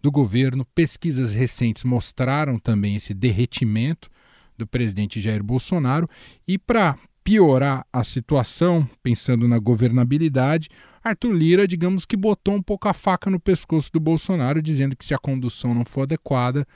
do 0.03 0.11
governo. 0.11 0.65
Pesquisas 0.75 1.33
recentes 1.33 1.85
mostraram 1.85 2.59
também 2.59 2.97
esse 2.97 3.15
derretimento 3.15 4.09
do 4.57 4.67
presidente 4.67 5.21
Jair 5.21 5.43
Bolsonaro 5.43 6.09
e 6.47 6.59
para 6.59 6.99
piorar 7.23 7.85
a 7.93 8.03
situação, 8.03 8.89
pensando 9.03 9.47
na 9.47 9.59
governabilidade, 9.59 10.69
Arthur 11.03 11.33
Lira, 11.33 11.69
digamos 11.69 12.05
que 12.05 12.17
botou 12.17 12.55
um 12.55 12.63
pouco 12.63 12.89
a 12.89 12.93
faca 12.93 13.31
no 13.31 13.41
pescoço 13.41 13.91
do 13.93 14.01
Bolsonaro, 14.01 14.61
dizendo 14.61 14.97
que 14.97 15.05
se 15.05 15.15
a 15.15 15.19
condução 15.19 15.75
não 15.75 15.85
for 15.85 16.03
adequada, 16.03 16.67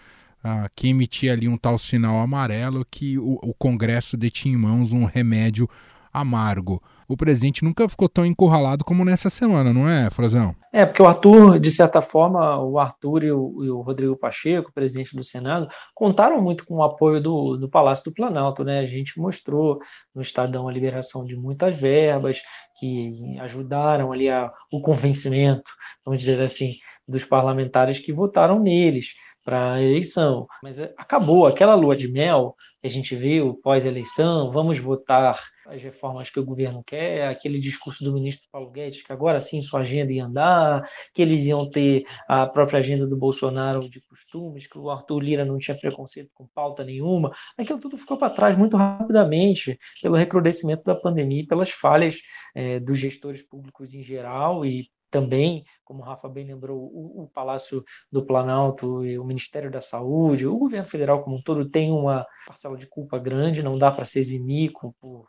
uh, 0.44 0.68
que 0.74 0.88
emitir 0.88 1.30
ali 1.30 1.48
um 1.48 1.56
tal 1.56 1.78
sinal 1.78 2.20
amarelo, 2.20 2.86
que 2.90 3.18
o, 3.18 3.38
o 3.42 3.54
Congresso 3.54 4.16
detinha 4.16 4.54
em 4.54 4.58
mãos 4.58 4.92
um 4.92 5.04
remédio 5.04 5.68
amargo. 6.14 6.80
O 7.08 7.16
presidente 7.16 7.64
nunca 7.64 7.88
ficou 7.88 8.08
tão 8.08 8.24
encurralado 8.24 8.84
como 8.84 9.04
nessa 9.04 9.28
semana, 9.28 9.72
não 9.72 9.88
é, 9.88 10.08
Frazão? 10.10 10.54
É, 10.72 10.86
porque 10.86 11.02
o 11.02 11.06
Arthur, 11.06 11.58
de 11.58 11.70
certa 11.70 12.00
forma, 12.00 12.58
o 12.62 12.78
Arthur 12.78 13.24
e 13.24 13.32
o, 13.32 13.64
e 13.64 13.70
o 13.70 13.80
Rodrigo 13.80 14.16
Pacheco, 14.16 14.72
presidente 14.72 15.14
do 15.14 15.24
Senado, 15.24 15.68
contaram 15.94 16.40
muito 16.40 16.64
com 16.64 16.76
o 16.76 16.82
apoio 16.82 17.20
do, 17.20 17.56
do 17.56 17.68
Palácio 17.68 18.04
do 18.04 18.14
Planalto, 18.14 18.64
né? 18.64 18.78
A 18.78 18.86
gente 18.86 19.18
mostrou 19.18 19.80
no 20.14 20.22
Estadão 20.22 20.68
a 20.68 20.72
liberação 20.72 21.24
de 21.24 21.36
muitas 21.36 21.74
verbas 21.76 22.40
que 22.78 23.36
ajudaram 23.40 24.12
ali 24.12 24.30
a, 24.30 24.50
o 24.72 24.80
convencimento, 24.80 25.70
vamos 26.04 26.20
dizer 26.20 26.40
assim, 26.40 26.76
dos 27.06 27.24
parlamentares 27.24 27.98
que 27.98 28.12
votaram 28.12 28.58
neles 28.60 29.14
para 29.44 29.74
a 29.74 29.82
eleição. 29.82 30.46
Mas 30.62 30.80
é, 30.80 30.92
acabou 30.96 31.46
aquela 31.46 31.74
lua 31.74 31.96
de 31.96 32.08
mel 32.08 32.54
que 32.80 32.86
a 32.88 32.90
gente 32.90 33.14
viu 33.14 33.60
pós-eleição, 33.62 34.50
vamos 34.50 34.78
votar 34.78 35.38
as 35.66 35.82
reformas 35.82 36.30
que 36.30 36.38
o 36.38 36.44
governo 36.44 36.82
quer, 36.84 37.28
aquele 37.28 37.58
discurso 37.60 38.04
do 38.04 38.12
ministro 38.12 38.48
Paulo 38.50 38.70
Guedes, 38.70 39.02
que 39.02 39.12
agora 39.12 39.40
sim 39.40 39.60
sua 39.62 39.80
agenda 39.80 40.12
ia 40.12 40.24
andar, 40.24 40.88
que 41.12 41.22
eles 41.22 41.46
iam 41.46 41.68
ter 41.68 42.04
a 42.28 42.46
própria 42.46 42.80
agenda 42.80 43.06
do 43.06 43.16
Bolsonaro 43.16 43.88
de 43.88 44.00
costumes, 44.02 44.66
que 44.66 44.78
o 44.78 44.90
Arthur 44.90 45.20
Lira 45.20 45.44
não 45.44 45.58
tinha 45.58 45.76
preconceito 45.76 46.30
com 46.34 46.46
pauta 46.54 46.84
nenhuma, 46.84 47.32
aquilo 47.58 47.80
tudo 47.80 47.96
ficou 47.96 48.16
para 48.16 48.30
trás 48.30 48.56
muito 48.56 48.76
rapidamente 48.76 49.78
pelo 50.02 50.16
recrudescimento 50.16 50.84
da 50.84 50.94
pandemia 50.94 51.42
e 51.42 51.46
pelas 51.46 51.70
falhas 51.70 52.18
é, 52.54 52.78
dos 52.80 52.98
gestores 52.98 53.42
públicos 53.42 53.94
em 53.94 54.02
geral 54.02 54.64
e 54.64 54.88
também, 55.14 55.64
como 55.84 56.02
o 56.02 56.04
Rafa 56.04 56.28
bem 56.28 56.44
lembrou, 56.44 56.76
o, 56.76 57.22
o, 57.22 57.28
Palácio 57.28 57.84
do 58.10 58.26
Planalto 58.26 59.04
e 59.04 59.16
o 59.16 59.24
Ministério 59.24 59.70
da 59.70 59.80
Saúde, 59.80 60.44
o 60.44 60.58
governo 60.58 60.88
federal 60.88 61.22
como 61.22 61.36
um 61.36 61.42
todo 61.42 61.70
tem 61.70 61.92
uma 61.92 62.26
parcela 62.44 62.76
de 62.76 62.88
culpa 62.88 63.16
grande, 63.16 63.62
não 63.62 63.78
dá 63.78 63.92
para 63.92 64.04
se 64.04 64.18
eximir 64.18 64.72
com, 64.72 64.90
por, 65.00 65.28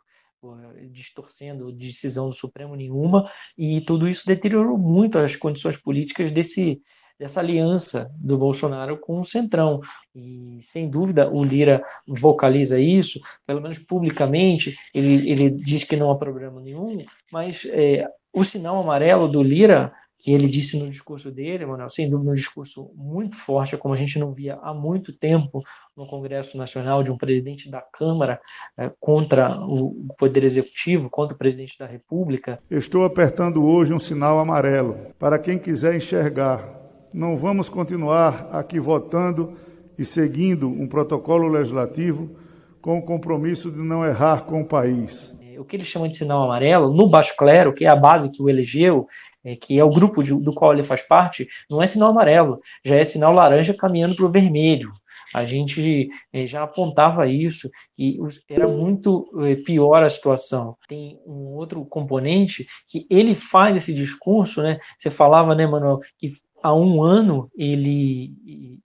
distorcendo 0.90 1.72
decisão 1.72 2.28
do 2.28 2.34
Supremo 2.34 2.76
nenhuma, 2.76 3.30
e 3.56 3.80
tudo 3.80 4.08
isso 4.08 4.26
deteriorou 4.26 4.78
muito 4.78 5.18
as 5.18 5.36
condições 5.36 5.76
políticas 5.76 6.30
desse, 6.30 6.80
dessa 7.18 7.40
aliança 7.40 8.10
do 8.18 8.36
Bolsonaro 8.38 8.98
com 8.98 9.18
o 9.18 9.24
Centrão. 9.24 9.80
E, 10.14 10.58
sem 10.60 10.88
dúvida, 10.88 11.30
o 11.30 11.44
Lira 11.44 11.82
vocaliza 12.06 12.78
isso, 12.78 13.20
pelo 13.46 13.60
menos 13.60 13.78
publicamente, 13.78 14.76
ele, 14.94 15.30
ele 15.30 15.50
diz 15.50 15.84
que 15.84 15.96
não 15.96 16.10
há 16.10 16.16
problema 16.16 16.60
nenhum, 16.60 16.98
mas 17.30 17.66
é, 17.70 18.06
o 18.32 18.44
sinal 18.44 18.80
amarelo 18.80 19.28
do 19.28 19.42
Lira, 19.42 19.92
que 20.18 20.32
ele 20.32 20.48
disse 20.48 20.78
no 20.78 20.90
discurso 20.90 21.30
dele, 21.30 21.66
Manuel, 21.66 21.90
sem 21.90 22.08
dúvida 22.08 22.30
um 22.30 22.34
discurso 22.34 22.90
muito 22.94 23.36
forte, 23.36 23.76
como 23.76 23.94
a 23.94 23.96
gente 23.96 24.18
não 24.18 24.32
via 24.32 24.58
há 24.62 24.72
muito 24.72 25.12
tempo 25.12 25.62
no 25.96 26.06
Congresso 26.06 26.56
Nacional, 26.56 27.02
de 27.02 27.10
um 27.10 27.16
presidente 27.16 27.70
da 27.70 27.80
Câmara 27.80 28.40
é, 28.76 28.90
contra 28.98 29.56
o 29.60 30.14
Poder 30.18 30.44
Executivo, 30.44 31.10
contra 31.10 31.34
o 31.34 31.38
presidente 31.38 31.78
da 31.78 31.86
República. 31.86 32.58
Estou 32.70 33.04
apertando 33.04 33.64
hoje 33.64 33.92
um 33.92 33.98
sinal 33.98 34.38
amarelo 34.38 34.96
para 35.18 35.38
quem 35.38 35.58
quiser 35.58 35.94
enxergar. 35.94 36.74
Não 37.12 37.36
vamos 37.36 37.68
continuar 37.68 38.48
aqui 38.52 38.80
votando 38.80 39.56
e 39.98 40.04
seguindo 40.04 40.68
um 40.68 40.86
protocolo 40.86 41.48
legislativo 41.48 42.36
com 42.80 42.98
o 42.98 43.02
compromisso 43.02 43.70
de 43.70 43.78
não 43.78 44.04
errar 44.04 44.44
com 44.44 44.60
o 44.60 44.66
país 44.66 45.36
o 45.58 45.64
que 45.64 45.76
ele 45.76 45.84
chama 45.84 46.08
de 46.08 46.16
sinal 46.16 46.44
amarelo, 46.44 46.92
no 46.92 47.08
Baixo 47.08 47.34
Clero, 47.36 47.72
que 47.72 47.84
é 47.84 47.88
a 47.88 47.96
base 47.96 48.30
que 48.30 48.42
o 48.42 48.48
elegeu, 48.48 49.06
é, 49.46 49.54
que 49.54 49.78
é 49.78 49.84
o 49.84 49.90
grupo 49.90 50.22
de, 50.22 50.34
do 50.34 50.52
qual 50.52 50.72
ele 50.72 50.82
faz 50.82 51.02
parte, 51.02 51.48
não 51.70 51.80
é 51.80 51.86
sinal 51.86 52.10
amarelo, 52.10 52.60
já 52.84 52.96
é 52.96 53.04
sinal 53.04 53.32
laranja 53.32 53.72
caminhando 53.72 54.16
para 54.16 54.26
o 54.26 54.30
vermelho. 54.30 54.92
A 55.32 55.44
gente 55.44 56.08
é, 56.32 56.46
já 56.46 56.62
apontava 56.62 57.28
isso 57.28 57.70
e 57.98 58.18
era 58.48 58.66
muito 58.66 59.28
é, 59.44 59.54
pior 59.56 60.02
a 60.02 60.10
situação. 60.10 60.76
Tem 60.88 61.18
um 61.26 61.54
outro 61.54 61.84
componente 61.84 62.66
que 62.88 63.06
ele 63.08 63.34
faz 63.34 63.76
esse 63.76 63.92
discurso, 63.92 64.62
né? 64.62 64.78
Você 64.98 65.10
falava, 65.10 65.54
né, 65.54 65.66
Manuel, 65.66 66.00
que 66.18 66.32
há 66.62 66.74
um 66.74 67.02
ano, 67.02 67.50
ele 67.56 68.32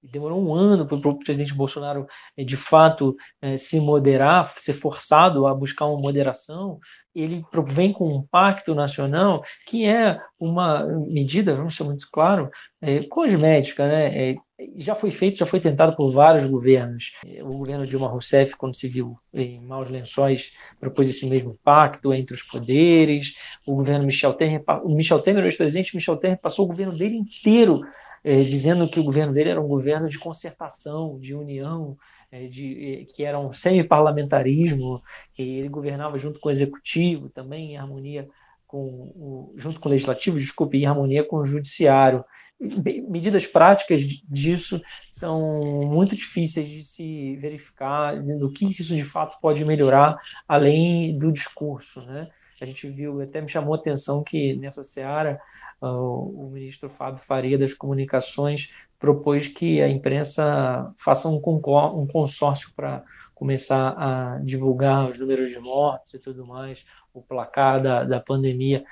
demorou 0.04 0.40
um 0.40 0.54
ano 0.54 0.86
para 0.86 0.98
o 0.98 1.20
presidente 1.20 1.54
Bolsonaro, 1.54 2.06
eh, 2.38 2.44
de 2.44 2.58
fato, 2.58 3.16
eh, 3.42 3.58
se 3.58 3.80
moderar, 3.80 4.52
ser 4.58 4.74
forçado 4.74 5.48
a 5.48 5.56
buscar 5.56 5.86
uma 5.86 6.00
moderação. 6.00 6.80
Ele 7.14 7.44
vem 7.68 7.92
com 7.92 8.08
um 8.08 8.26
pacto 8.26 8.74
nacional 8.74 9.44
que 9.68 9.86
é 9.86 10.20
uma 10.40 10.86
medida, 11.08 11.56
vamos 11.56 11.76
ser 11.76 11.84
muito 11.84 12.08
claro, 12.12 12.50
é, 12.82 13.04
cosmética, 13.04 13.88
né? 13.88 14.32
É, 14.32 14.36
já 14.76 14.96
foi 14.96 15.12
feito, 15.12 15.38
já 15.38 15.46
foi 15.46 15.60
tentado 15.60 15.96
por 15.96 16.12
vários 16.12 16.46
governos. 16.46 17.12
O 17.42 17.58
governo 17.58 17.86
Dilma 17.86 18.08
Rousseff, 18.08 18.56
quando 18.56 18.76
se 18.76 18.88
viu 18.88 19.18
em 19.34 19.60
maus 19.60 19.90
lençóis, 19.90 20.52
propôs 20.80 21.10
esse 21.10 21.28
mesmo 21.28 21.58
pacto 21.64 22.14
entre 22.14 22.36
os 22.36 22.44
poderes. 22.44 23.34
O 23.66 23.76
governo 23.76 24.06
Michel 24.06 24.34
Temer, 24.34 24.64
o 24.84 24.96
Michel 24.96 25.20
Temer, 25.20 25.44
o 25.44 25.48
ex-presidente 25.48 25.96
Michel 25.96 26.18
Temer, 26.18 26.40
passou 26.40 26.66
o 26.66 26.68
governo 26.68 26.96
dele 26.96 27.16
inteiro 27.16 27.82
eh, 28.24 28.44
dizendo 28.44 28.90
que 28.90 29.00
o 29.00 29.04
governo 29.04 29.34
dele 29.34 29.50
era 29.50 29.62
um 29.62 29.68
governo 29.68 30.08
de 30.08 30.20
concertação, 30.20 31.20
de 31.20 31.34
união, 31.34 31.98
de, 32.32 33.02
eh, 33.02 33.06
que 33.14 33.24
era 33.24 33.40
um 33.40 33.52
semi-parlamentarismo, 33.52 35.02
que 35.34 35.42
ele 35.42 35.70
governava 35.70 36.18
junto 36.18 36.40
com 36.40 36.50
o 36.50 36.52
executivo, 36.52 37.30
também 37.30 37.74
em 37.74 37.78
harmonia 37.78 38.28
com 38.68 38.86
o, 39.16 39.54
junto 39.58 39.80
com 39.80 39.90
o 39.90 39.92
legislativo, 39.92 40.40
desculpe, 40.40 40.78
em 40.78 40.86
harmonia 40.86 41.24
com 41.24 41.38
o 41.38 41.46
judiciário 41.46 42.24
medidas 42.62 43.48
práticas 43.48 44.06
disso 44.30 44.80
são 45.10 45.82
muito 45.84 46.16
difíceis 46.16 46.70
de 46.70 46.84
se 46.84 47.36
verificar 47.38 48.22
do 48.22 48.52
que 48.52 48.66
isso 48.66 48.96
de 48.96 49.04
fato 49.04 49.40
pode 49.42 49.66
melhorar 49.66 50.16
além 50.48 51.18
do 51.18 51.32
discurso, 51.32 52.02
né? 52.02 52.30
A 52.62 52.66
gente 52.66 52.88
viu, 52.88 53.20
até 53.22 53.42
me 53.42 53.50
chamou 53.50 53.74
a 53.74 53.78
atenção 53.78 54.24
que 54.24 54.56
nessa 54.58 54.84
seara 54.84 55.42
uh, 55.82 55.88
o 55.88 56.52
ministro 56.52 56.92
Fábio 56.92 57.24
Faria 57.24 57.58
das 57.58 57.74
Comunicações 57.74 58.70
propôs 59.02 59.48
que 59.48 59.82
a 59.82 59.90
imprensa 59.90 60.94
faça 60.96 61.28
um, 61.28 61.38
um 61.38 62.08
consórcio 62.08 62.72
para 62.76 63.04
começar 63.34 63.96
a 63.98 64.40
divulgar 64.44 65.10
os 65.10 65.18
números 65.18 65.52
de 65.52 65.60
mortes 65.60 66.14
e 66.14 66.20
tudo 66.20 66.46
mais, 66.46 66.86
o 67.12 67.20
placar 67.20 67.82
da, 67.82 68.04
da 68.04 68.20
pandemia. 68.20 68.84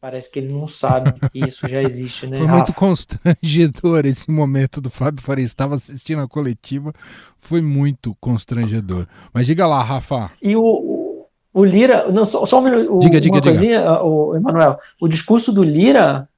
Parece 0.00 0.30
que 0.30 0.38
ele 0.38 0.52
não 0.52 0.68
sabe 0.68 1.12
que 1.30 1.44
isso 1.46 1.66
já 1.66 1.82
existe, 1.82 2.28
né? 2.28 2.36
Foi 2.38 2.46
Rafa? 2.46 2.56
muito 2.58 2.72
constrangedor 2.72 4.06
esse 4.06 4.30
momento 4.30 4.80
do 4.80 4.88
Fábio 4.88 5.20
Faria. 5.20 5.44
Estava 5.44 5.74
assistindo 5.74 6.22
a 6.22 6.28
coletiva, 6.28 6.92
foi 7.40 7.60
muito 7.60 8.16
constrangedor. 8.20 9.08
Mas 9.34 9.46
diga 9.46 9.66
lá, 9.66 9.82
Rafa. 9.82 10.30
E 10.40 10.54
o, 10.54 10.62
o, 10.62 11.26
o 11.52 11.64
Lira, 11.64 12.10
não, 12.12 12.24
só, 12.24 12.46
só 12.46 12.60
um, 12.60 12.98
diga, 13.00 13.16
uma 13.16 13.20
diga, 13.20 13.42
coisinha, 13.42 13.80
diga. 13.80 14.02
o 14.04 14.36
Emanuel. 14.36 14.78
O 15.00 15.08
discurso 15.08 15.52
do 15.52 15.64
Lira, 15.64 16.28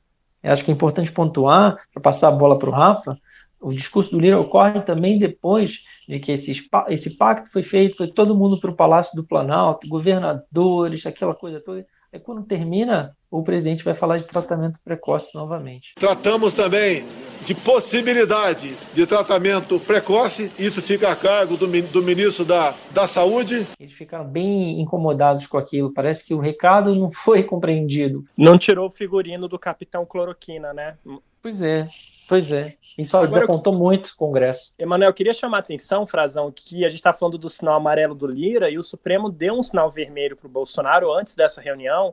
acho 0.51 0.65
que 0.65 0.71
é 0.71 0.75
importante 0.75 1.13
pontuar, 1.13 1.77
para 1.93 2.03
passar 2.03 2.29
a 2.29 2.33
bola 2.33 2.59
para 2.59 2.69
o 2.69 2.73
Rafa, 2.73 3.17
o 3.61 3.73
discurso 3.73 4.11
do 4.11 4.19
Lira 4.19 4.41
ocorre 4.41 4.81
também 4.81 5.19
depois 5.19 5.85
de 6.09 6.19
que 6.19 6.33
esse, 6.33 6.69
esse 6.89 7.17
pacto 7.17 7.51
foi 7.51 7.63
feito, 7.63 7.97
foi 7.97 8.09
todo 8.09 8.37
mundo 8.37 8.61
para 8.61 8.71
o 8.71 8.77
Palácio 8.77 9.15
do 9.15 9.25
Planalto, 9.25 9.89
governadores, 9.89 11.07
aquela 11.07 11.35
coisa 11.35 11.61
toda. 11.61 11.87
Aí 12.13 12.19
quando 12.19 12.43
termina, 12.43 13.17
o 13.31 13.43
presidente 13.43 13.85
vai 13.85 13.95
falar 13.95 14.19
de 14.19 14.27
tratamento 14.27 14.79
precoce 14.85 15.35
novamente. 15.35 15.95
Tratamos 15.95 16.53
também 16.53 17.05
de 17.45 17.55
possibilidade 17.55 18.75
de 18.95 19.07
tratamento 19.07 19.79
precoce, 19.81 20.51
isso 20.59 20.81
fica 20.81 21.11
a 21.11 21.17
cargo 21.17 21.57
do, 21.57 21.67
do 21.67 22.03
ministro 22.03 22.45
da, 22.45 22.75
da 22.91 23.07
Saúde. 23.07 23.67
Eles 23.79 23.93
ficaram 23.93 24.25
bem 24.25 24.81
incomodados 24.81 25.47
com 25.47 25.59
aquilo, 25.59 25.93
parece 25.93 26.25
que 26.25 26.35
o 26.35 26.39
recado 26.39 26.95
não 26.95 27.11
foi 27.11 27.43
compreendido. 27.43 28.25
Não 28.37 28.57
tirou 28.57 28.87
o 28.87 28.91
figurino 28.91 29.49
do 29.49 29.59
capitão 29.59 30.07
Cloroquina, 30.07 30.73
né? 30.73 30.97
Pois 31.43 31.63
é, 31.63 31.89
pois 32.29 32.53
é. 32.53 32.75
Isso 32.97 33.17
Agora, 33.17 33.29
desapontou 33.29 33.73
eu... 33.73 33.79
muito 33.79 34.09
o 34.09 34.17
Congresso. 34.17 34.73
Emanuel, 34.79 35.11
eu 35.11 35.15
queria 35.15 35.33
chamar 35.33 35.59
a 35.59 35.61
atenção, 35.61 36.07
Frazão, 36.07 36.53
que 36.55 36.85
a 36.85 36.89
gente 36.89 36.99
está 36.99 37.13
falando 37.13 37.39
do 37.39 37.49
sinal 37.49 37.75
amarelo 37.75 38.15
do 38.15 38.27
Lira 38.27 38.71
e 38.71 38.79
o 38.79 38.83
Supremo 38.83 39.31
deu 39.31 39.55
um 39.55 39.63
sinal 39.63 39.91
vermelho 39.91 40.37
para 40.37 40.47
o 40.47 40.51
Bolsonaro 40.51 41.13
antes 41.13 41.35
dessa 41.35 41.61
reunião, 41.61 42.13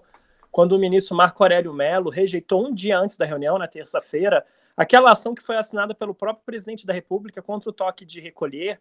quando 0.52 0.72
o 0.72 0.80
ministro 0.80 1.16
Marco 1.16 1.44
Aurélio 1.44 1.74
Mello 1.74 2.10
rejeitou 2.10 2.66
um 2.66 2.74
dia 2.74 2.98
antes 2.98 3.18
da 3.18 3.26
reunião, 3.26 3.58
na 3.58 3.68
terça-feira, 3.68 4.46
aquela 4.80 5.12
ação 5.12 5.36
que 5.36 5.44
foi 5.44 5.58
assinada 5.58 5.94
pelo 5.94 6.16
próprio 6.16 6.46
presidente 6.46 6.86
da 6.86 6.94
República 6.94 7.42
contra 7.42 7.70
o 7.70 7.74
toque 7.74 8.06
de 8.06 8.22
recolher 8.22 8.80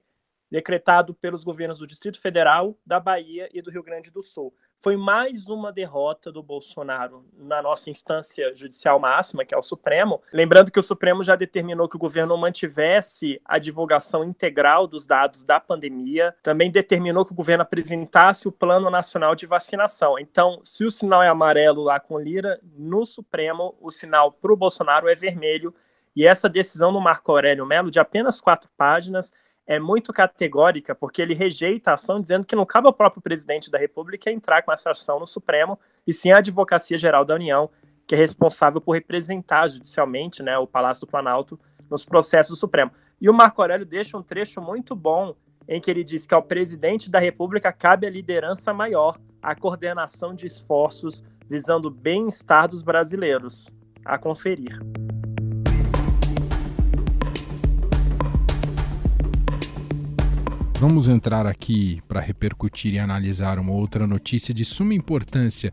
decretado 0.50 1.14
pelos 1.14 1.44
governos 1.44 1.78
do 1.78 1.86
Distrito 1.86 2.20
Federal, 2.20 2.78
da 2.84 2.98
Bahia 2.98 3.48
e 3.52 3.60
do 3.60 3.70
Rio 3.70 3.82
Grande 3.82 4.10
do 4.10 4.22
Sul. 4.22 4.54
Foi 4.80 4.96
mais 4.96 5.48
uma 5.48 5.72
derrota 5.72 6.30
do 6.30 6.40
Bolsonaro 6.40 7.26
na 7.36 7.60
nossa 7.60 7.90
instância 7.90 8.54
judicial 8.54 9.00
máxima, 9.00 9.44
que 9.44 9.52
é 9.52 9.58
o 9.58 9.62
Supremo. 9.62 10.22
Lembrando 10.32 10.70
que 10.70 10.78
o 10.78 10.84
Supremo 10.84 11.20
já 11.22 11.34
determinou 11.34 11.88
que 11.88 11.96
o 11.96 11.98
governo 11.98 12.36
mantivesse 12.38 13.40
a 13.44 13.58
divulgação 13.58 14.22
integral 14.22 14.86
dos 14.86 15.04
dados 15.04 15.42
da 15.42 15.58
pandemia, 15.58 16.32
também 16.44 16.70
determinou 16.70 17.26
que 17.26 17.32
o 17.32 17.36
governo 17.36 17.62
apresentasse 17.62 18.46
o 18.46 18.52
Plano 18.52 18.88
Nacional 18.88 19.34
de 19.34 19.46
Vacinação. 19.46 20.16
Então, 20.16 20.60
se 20.62 20.84
o 20.84 20.90
sinal 20.90 21.24
é 21.24 21.28
amarelo 21.28 21.82
lá 21.82 21.98
com 21.98 22.18
Lira, 22.18 22.60
no 22.76 23.04
Supremo 23.04 23.76
o 23.80 23.90
sinal 23.90 24.30
para 24.30 24.52
o 24.52 24.56
Bolsonaro 24.56 25.08
é 25.08 25.14
vermelho. 25.16 25.74
E 26.18 26.26
essa 26.26 26.48
decisão 26.48 26.92
do 26.92 27.00
Marco 27.00 27.30
Aurélio 27.30 27.64
Melo, 27.64 27.92
de 27.92 28.00
apenas 28.00 28.40
quatro 28.40 28.68
páginas, 28.76 29.32
é 29.64 29.78
muito 29.78 30.12
categórica, 30.12 30.92
porque 30.92 31.22
ele 31.22 31.32
rejeita 31.32 31.92
a 31.92 31.94
ação, 31.94 32.20
dizendo 32.20 32.44
que 32.44 32.56
não 32.56 32.66
cabe 32.66 32.88
ao 32.88 32.92
próprio 32.92 33.22
presidente 33.22 33.70
da 33.70 33.78
República 33.78 34.28
entrar 34.28 34.62
com 34.62 34.72
essa 34.72 34.90
ação 34.90 35.20
no 35.20 35.28
Supremo, 35.28 35.78
e 36.04 36.12
sim 36.12 36.32
a 36.32 36.38
Advocacia 36.38 36.98
Geral 36.98 37.24
da 37.24 37.36
União, 37.36 37.70
que 38.04 38.16
é 38.16 38.18
responsável 38.18 38.80
por 38.80 38.94
representar 38.94 39.68
judicialmente 39.68 40.42
né, 40.42 40.58
o 40.58 40.66
Palácio 40.66 41.02
do 41.02 41.06
Planalto 41.06 41.56
nos 41.88 42.04
processos 42.04 42.50
do 42.50 42.58
Supremo. 42.58 42.90
E 43.20 43.30
o 43.30 43.32
Marco 43.32 43.62
Aurélio 43.62 43.86
deixa 43.86 44.18
um 44.18 44.22
trecho 44.22 44.60
muito 44.60 44.96
bom 44.96 45.36
em 45.68 45.80
que 45.80 45.88
ele 45.88 46.02
diz 46.02 46.26
que 46.26 46.34
ao 46.34 46.42
presidente 46.42 47.08
da 47.08 47.20
República 47.20 47.72
cabe 47.72 48.08
a 48.08 48.10
liderança 48.10 48.74
maior, 48.74 49.16
a 49.40 49.54
coordenação 49.54 50.34
de 50.34 50.48
esforços 50.48 51.22
visando 51.48 51.86
o 51.86 51.92
bem-estar 51.92 52.66
dos 52.66 52.82
brasileiros. 52.82 53.72
A 54.04 54.18
conferir. 54.18 54.80
Vamos 60.80 61.08
entrar 61.08 61.44
aqui 61.44 62.00
para 62.06 62.20
repercutir 62.20 62.94
e 62.94 63.00
analisar 63.00 63.58
uma 63.58 63.72
outra 63.72 64.06
notícia 64.06 64.54
de 64.54 64.64
suma 64.64 64.94
importância 64.94 65.72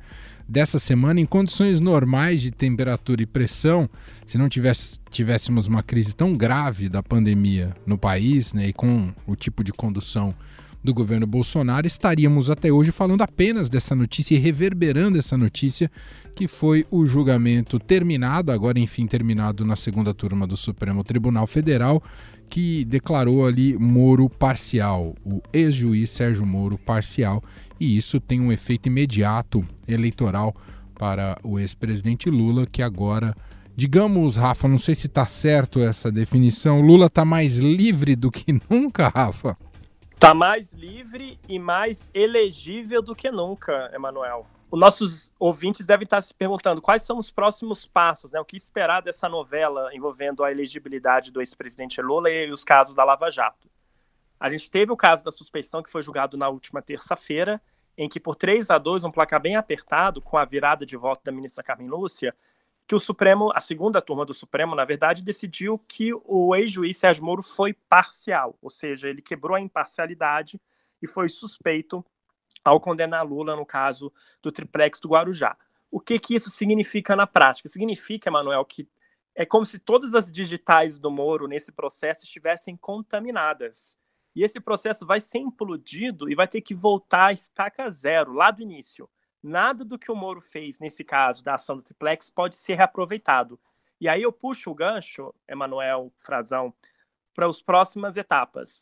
dessa 0.49 0.79
semana. 0.79 1.19
Em 1.19 1.27
condições 1.27 1.79
normais 1.79 2.41
de 2.41 2.49
temperatura 2.49 3.21
e 3.21 3.27
pressão, 3.27 3.87
se 4.25 4.35
não 4.35 4.49
tivesse, 4.49 4.99
tivéssemos 5.11 5.67
uma 5.67 5.83
crise 5.83 6.15
tão 6.15 6.33
grave 6.33 6.89
da 6.89 7.03
pandemia 7.03 7.75
no 7.85 7.99
país, 7.99 8.51
né, 8.51 8.69
e 8.69 8.73
com 8.73 9.13
o 9.27 9.35
tipo 9.35 9.63
de 9.63 9.71
condução 9.71 10.33
do 10.85 10.93
governo 10.93 11.25
Bolsonaro, 11.25 11.87
estaríamos 11.87 12.49
até 12.49 12.71
hoje 12.71 12.91
falando 12.91 13.23
apenas 13.23 13.69
dessa 13.69 13.95
notícia 13.95 14.35
e 14.35 14.37
reverberando 14.37 15.17
essa 15.17 15.35
notícia, 15.35 15.91
que 16.35 16.47
foi 16.47 16.85
o 16.91 17.05
julgamento 17.05 17.79
terminado, 17.79 18.51
agora 18.51 18.79
enfim 18.79 19.07
terminado 19.07 19.65
na 19.65 19.75
segunda 19.75 20.13
turma 20.13 20.45
do 20.45 20.55
Supremo 20.55 21.03
Tribunal 21.03 21.47
Federal, 21.47 22.01
que 22.47 22.85
declarou 22.85 23.45
ali 23.45 23.75
Moro 23.77 24.29
parcial, 24.29 25.15
o 25.25 25.41
ex-juiz 25.51 26.11
Sérgio 26.11 26.45
Moro 26.45 26.77
parcial, 26.77 27.43
e 27.79 27.97
isso 27.97 28.19
tem 28.19 28.39
um 28.39 28.51
efeito 28.51 28.87
imediato 28.87 29.65
eleitoral 29.87 30.55
para 30.93 31.37
o 31.43 31.59
ex-presidente 31.59 32.29
Lula, 32.29 32.67
que 32.67 32.83
agora, 32.83 33.35
digamos, 33.75 34.35
Rafa, 34.35 34.67
não 34.67 34.77
sei 34.77 34.93
se 34.93 35.07
está 35.07 35.25
certo 35.25 35.79
essa 35.79 36.11
definição, 36.11 36.79
Lula 36.79 37.07
está 37.07 37.25
mais 37.25 37.57
livre 37.57 38.15
do 38.15 38.29
que 38.29 38.53
nunca, 38.69 39.09
Rafa? 39.09 39.57
Está 40.15 40.33
mais 40.33 40.73
livre 40.73 41.39
e 41.47 41.59
mais 41.59 42.09
elegível 42.13 43.01
do 43.01 43.15
que 43.15 43.29
nunca, 43.29 43.91
Emanuel 43.93 44.47
os 44.71 44.79
nossos 44.79 45.31
ouvintes 45.39 45.85
devem 45.85 46.03
estar 46.03 46.21
se 46.21 46.33
perguntando 46.33 46.81
quais 46.81 47.01
são 47.03 47.17
os 47.17 47.31
próximos 47.31 47.85
passos, 47.85 48.31
né? 48.31 48.39
O 48.39 48.45
que 48.45 48.57
esperar 48.57 49.01
dessa 49.01 49.29
novela 49.29 49.89
envolvendo 49.93 50.43
a 50.43 50.51
elegibilidade 50.51 51.31
do 51.31 51.39
ex-presidente 51.39 52.01
Lula 52.01 52.29
e 52.29 52.51
os 52.51 52.63
casos 52.63 52.95
da 52.95 53.03
Lava 53.03 53.29
Jato. 53.29 53.69
A 54.39 54.49
gente 54.49 54.69
teve 54.69 54.91
o 54.91 54.97
caso 54.97 55.23
da 55.23 55.31
suspeição 55.31 55.81
que 55.81 55.89
foi 55.89 56.01
julgado 56.01 56.35
na 56.35 56.49
última 56.49 56.81
terça-feira, 56.81 57.61
em 57.97 58.09
que 58.09 58.19
por 58.19 58.35
3 58.35 58.69
a 58.69 58.77
2, 58.77 59.05
um 59.05 59.11
placar 59.11 59.39
bem 59.39 59.55
apertado, 59.55 60.21
com 60.21 60.37
a 60.37 60.43
virada 60.43 60.85
de 60.85 60.97
voto 60.97 61.23
da 61.23 61.31
ministra 61.31 61.63
Carmen 61.63 61.87
Lúcia, 61.87 62.35
que 62.87 62.95
o 62.95 62.99
Supremo, 62.99 63.51
a 63.53 63.59
segunda 63.59 64.01
turma 64.01 64.25
do 64.25 64.33
Supremo, 64.33 64.75
na 64.75 64.85
verdade, 64.85 65.23
decidiu 65.23 65.79
que 65.87 66.11
o 66.23 66.55
ex-juiz 66.55 66.97
Sérgio 66.97 67.23
Moro 67.23 67.41
foi 67.41 67.73
parcial, 67.73 68.57
ou 68.61 68.69
seja, 68.69 69.09
ele 69.09 69.21
quebrou 69.21 69.55
a 69.55 69.61
imparcialidade 69.61 70.61
e 71.01 71.07
foi 71.07 71.27
suspeito 71.27 72.05
ao 72.63 72.79
condenar 72.79 73.25
Lula 73.25 73.55
no 73.55 73.65
caso 73.65 74.11
do 74.41 74.51
triplex 74.51 74.99
do 74.99 75.09
Guarujá. 75.09 75.57
O 75.89 75.99
que, 75.99 76.19
que 76.19 76.35
isso 76.35 76.49
significa 76.49 77.15
na 77.15 77.25
prática? 77.25 77.69
Significa, 77.69 78.29
Manuel, 78.29 78.65
que 78.65 78.87
é 79.33 79.45
como 79.45 79.65
se 79.65 79.79
todas 79.79 80.15
as 80.15 80.31
digitais 80.31 80.97
do 80.97 81.11
Moro 81.11 81.47
nesse 81.47 81.71
processo 81.71 82.23
estivessem 82.23 82.77
contaminadas. 82.77 83.97
E 84.35 84.43
esse 84.43 84.59
processo 84.59 85.05
vai 85.05 85.21
ser 85.21 85.39
implodido 85.39 86.29
e 86.29 86.35
vai 86.35 86.47
ter 86.47 86.61
que 86.61 86.75
voltar 86.75 87.27
a 87.27 87.33
estaca 87.33 87.89
zero, 87.89 88.33
lá 88.33 88.51
do 88.51 88.61
início. 88.61 89.09
Nada 89.47 89.85
do 89.85 89.99
que 89.99 90.11
o 90.11 90.15
Moro 90.15 90.41
fez 90.41 90.79
nesse 90.79 91.03
caso 91.03 91.43
da 91.43 91.53
ação 91.53 91.77
do 91.77 91.83
triplex 91.83 92.31
pode 92.31 92.55
ser 92.55 92.73
reaproveitado. 92.73 93.59
E 94.01 94.09
aí 94.09 94.23
eu 94.23 94.33
puxo 94.33 94.71
o 94.71 94.73
gancho, 94.73 95.31
Emanuel 95.47 96.11
Frazão, 96.17 96.73
para 97.31 97.45
as 97.45 97.61
próximas 97.61 98.17
etapas. 98.17 98.81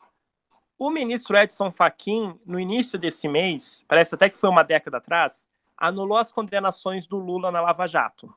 O 0.80 0.90
ministro 0.90 1.36
Edson 1.36 1.70
Fachin, 1.70 2.40
no 2.48 2.58
início 2.58 2.98
desse 2.98 3.28
mês, 3.28 3.84
parece 3.90 4.16
até 4.16 4.30
que 4.30 4.38
foi 4.38 4.50
uma 4.50 4.64
década 4.64 5.00
atrás, 5.00 5.46
anulou 5.78 6.18
as 6.18 6.32
condenações 6.32 7.08
do 7.08 7.18
Lula 7.18 7.52
na 7.52 7.60
Lava 7.60 7.86
Jato. 7.86 8.34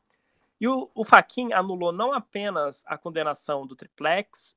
E 0.61 0.67
o, 0.67 0.91
o 0.97 1.05
Fachin 1.05 1.53
anulou 1.53 1.93
não 1.93 2.13
apenas 2.13 2.83
a 2.89 2.99
condenação 2.99 3.65
do 3.65 3.77
triplex, 3.77 4.57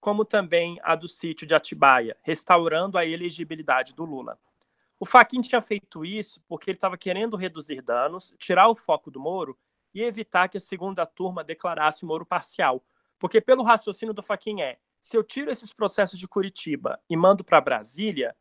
como 0.00 0.24
também 0.24 0.80
a 0.82 0.94
do 0.94 1.06
sítio 1.06 1.46
de 1.46 1.54
Atibaia, 1.54 2.16
restaurando 2.22 2.96
a 2.96 3.04
elegibilidade 3.04 3.94
do 3.94 4.06
Lula. 4.06 4.38
O 5.00 5.06
Fachin 5.06 5.40
tinha 5.40 5.62
feito 5.62 6.04
isso 6.04 6.42
porque 6.46 6.70
ele 6.70 6.76
estava 6.76 6.98
querendo 6.98 7.34
reduzir 7.34 7.80
danos, 7.80 8.34
tirar 8.38 8.68
o 8.68 8.74
foco 8.74 9.10
do 9.10 9.18
Moro 9.18 9.58
e 9.94 10.02
evitar 10.02 10.46
que 10.46 10.58
a 10.58 10.60
segunda 10.60 11.06
turma 11.06 11.42
declarasse 11.42 12.04
o 12.04 12.06
Moro 12.06 12.26
parcial. 12.26 12.84
Porque 13.18 13.40
pelo 13.40 13.62
raciocínio 13.62 14.12
do 14.12 14.22
Fachin 14.22 14.60
é, 14.60 14.76
se 15.00 15.16
eu 15.16 15.24
tiro 15.24 15.50
esses 15.50 15.72
processos 15.72 16.18
de 16.18 16.28
Curitiba 16.28 17.00
e 17.08 17.16
mando 17.16 17.42
para 17.42 17.62
Brasília, 17.62 18.36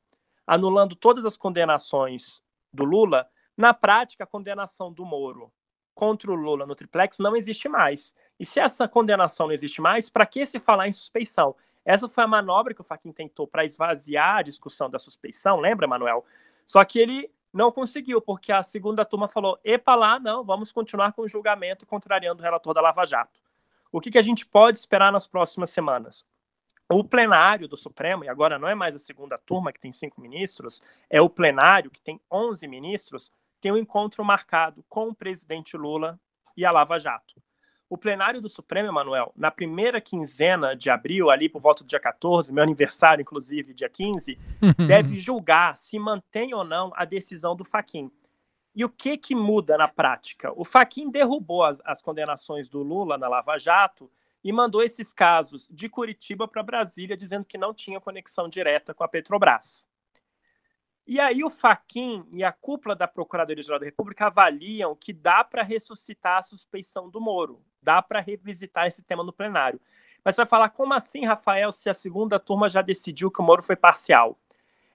anulando 0.46 0.98
todas 0.98 1.26
as 1.26 1.38
condenações 1.38 2.44
do 2.74 2.84
Lula, 2.84 3.30
na 3.56 3.74
prática, 3.74 4.26
a 4.26 4.28
condenação 4.28 4.92
do 4.92 5.06
Moro 5.06 5.50
contra 5.96 6.30
o 6.30 6.36
Lula 6.36 6.66
no 6.66 6.76
triplex 6.76 7.20
não 7.20 7.38
existe 7.38 7.70
mais. 7.70 8.14
E 8.38 8.46
se 8.46 8.60
essa 8.60 8.86
condenação 8.86 9.48
não 9.48 9.54
existe 9.54 9.80
mais, 9.80 10.10
para 10.10 10.26
que 10.26 10.46
se 10.46 10.60
falar 10.60 10.90
em 10.90 10.92
suspeição? 10.92 11.56
Essa 11.86 12.08
foi 12.08 12.24
a 12.24 12.28
manobra 12.28 12.74
que 12.74 12.82
o 12.82 12.84
Fachin 12.84 13.12
tentou 13.12 13.48
para 13.48 13.66
esvaziar 13.66 14.38
a 14.38 14.42
discussão 14.42 14.90
da 14.90 15.00
suspeição, 15.00 15.60
lembra, 15.60 15.88
Manuel? 15.88 16.26
Só 16.70 16.86
que 16.86 17.00
ele 17.00 17.34
não 17.52 17.72
conseguiu, 17.72 18.22
porque 18.22 18.52
a 18.52 18.62
segunda 18.62 19.04
turma 19.04 19.28
falou: 19.28 19.60
epa 19.64 19.96
lá, 19.96 20.20
não, 20.20 20.44
vamos 20.44 20.72
continuar 20.72 21.14
com 21.14 21.24
o 21.24 21.28
julgamento 21.28 21.84
contrariando 21.84 22.44
o 22.44 22.46
relator 22.46 22.76
da 22.76 22.82
Lava 22.82 23.04
Jato. 23.06 23.42
O 23.92 24.00
que, 24.00 24.12
que 24.12 24.20
a 24.20 24.22
gente 24.22 24.46
pode 24.46 24.78
esperar 24.78 25.12
nas 25.12 25.28
próximas 25.28 25.72
semanas? 25.72 26.28
o 26.92 27.04
plenário 27.04 27.68
do 27.68 27.78
Supremo, 27.78 28.24
e 28.24 28.30
agora 28.30 28.58
não 28.58 28.68
é 28.68 28.74
mais 28.74 28.96
a 28.96 29.00
segunda 29.00 29.38
turma, 29.38 29.72
que 29.72 29.80
tem 29.80 29.92
cinco 29.92 30.20
ministros, 30.20 30.82
é 31.08 31.22
o 31.22 31.30
plenário, 31.30 31.92
que 31.92 32.02
tem 32.02 32.20
11 32.32 32.68
ministros, 32.68 33.32
tem 33.62 33.72
um 33.72 33.78
encontro 33.78 34.24
marcado 34.26 34.84
com 34.90 35.10
o 35.10 35.14
presidente 35.14 35.78
Lula 35.78 36.20
e 36.58 36.66
a 36.66 36.72
Lava 36.72 36.98
Jato. 36.98 37.42
O 37.90 37.98
plenário 37.98 38.40
do 38.40 38.48
Supremo, 38.48 38.88
Emanuel, 38.88 39.34
na 39.36 39.50
primeira 39.50 40.00
quinzena 40.00 40.76
de 40.76 40.92
abril, 40.92 41.32
ali 41.32 41.50
por 41.50 41.60
volta 41.60 41.84
do 41.84 41.88
dia 41.88 42.00
14, 42.00 42.54
meu 42.54 42.64
aniversário, 42.64 43.24
inclusive, 43.24 43.74
dia 43.74 43.90
15, 43.90 44.38
deve 44.88 45.18
julgar 45.18 45.76
se 45.76 45.98
mantém 45.98 46.54
ou 46.54 46.64
não 46.64 46.92
a 46.96 47.04
decisão 47.04 47.56
do 47.56 47.66
Faquin. 47.66 48.12
E 48.76 48.86
o 48.86 48.90
que, 48.90 49.18
que 49.18 49.34
muda 49.34 49.76
na 49.76 49.88
prática? 49.88 50.54
O 50.56 50.64
Faquin 50.64 51.10
derrubou 51.10 51.64
as, 51.64 51.82
as 51.84 52.00
condenações 52.00 52.70
do 52.70 52.84
Lula 52.84 53.18
na 53.18 53.28
Lava 53.28 53.58
Jato 53.58 54.10
e 54.44 54.54
mandou 54.54 54.84
esses 54.84 55.12
casos 55.12 55.68
de 55.72 55.90
Curitiba 55.90 56.48
para 56.48 56.62
Brasília, 56.62 57.18
dizendo 57.18 57.44
que 57.44 57.58
não 57.58 57.74
tinha 57.74 58.00
conexão 58.00 58.48
direta 58.48 58.94
com 58.94 59.04
a 59.04 59.08
Petrobras. 59.08 59.89
E 61.10 61.20
aí 61.20 61.44
o 61.44 61.50
Faquin 61.50 62.24
e 62.32 62.44
a 62.44 62.52
cúpula 62.52 62.96
da 62.96 63.08
Procuradoria-Geral 63.08 63.80
da 63.80 63.86
República 63.86 64.28
avaliam 64.28 64.96
que 64.96 65.12
dá 65.12 65.44
para 65.44 65.64
ressuscitar 65.64 66.38
a 66.38 66.42
suspeição 66.44 67.10
do 67.10 67.20
Moro, 67.20 67.66
dá 67.82 68.00
para 68.00 68.20
revisitar 68.20 68.86
esse 68.86 69.02
tema 69.02 69.24
no 69.24 69.34
plenário. 69.34 69.82
Mas 70.24 70.36
vai 70.36 70.46
falar, 70.46 70.70
como 70.70 70.94
assim, 70.94 71.26
Rafael, 71.26 71.72
se 71.72 71.90
a 71.90 71.96
segunda 71.96 72.38
turma 72.38 72.70
já 72.70 72.84
decidiu 72.84 73.32
que 73.32 73.42
o 73.42 73.44
Moro 73.44 73.64
foi 73.64 73.76
parcial? 73.76 74.40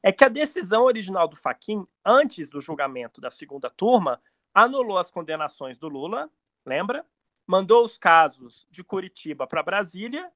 É 0.00 0.12
que 0.12 0.22
a 0.22 0.28
decisão 0.28 0.84
original 0.84 1.26
do 1.26 1.34
Faquin, 1.34 1.84
antes 2.04 2.48
do 2.48 2.60
julgamento 2.60 3.20
da 3.20 3.28
segunda 3.28 3.68
turma, 3.68 4.22
anulou 4.54 4.98
as 4.98 5.10
condenações 5.10 5.78
do 5.78 5.88
Lula, 5.88 6.30
lembra? 6.64 7.04
mandou 7.44 7.84
os 7.84 7.98
casos 7.98 8.68
de 8.70 8.84
Curitiba 8.84 9.48
para 9.48 9.64
Brasília 9.64 10.30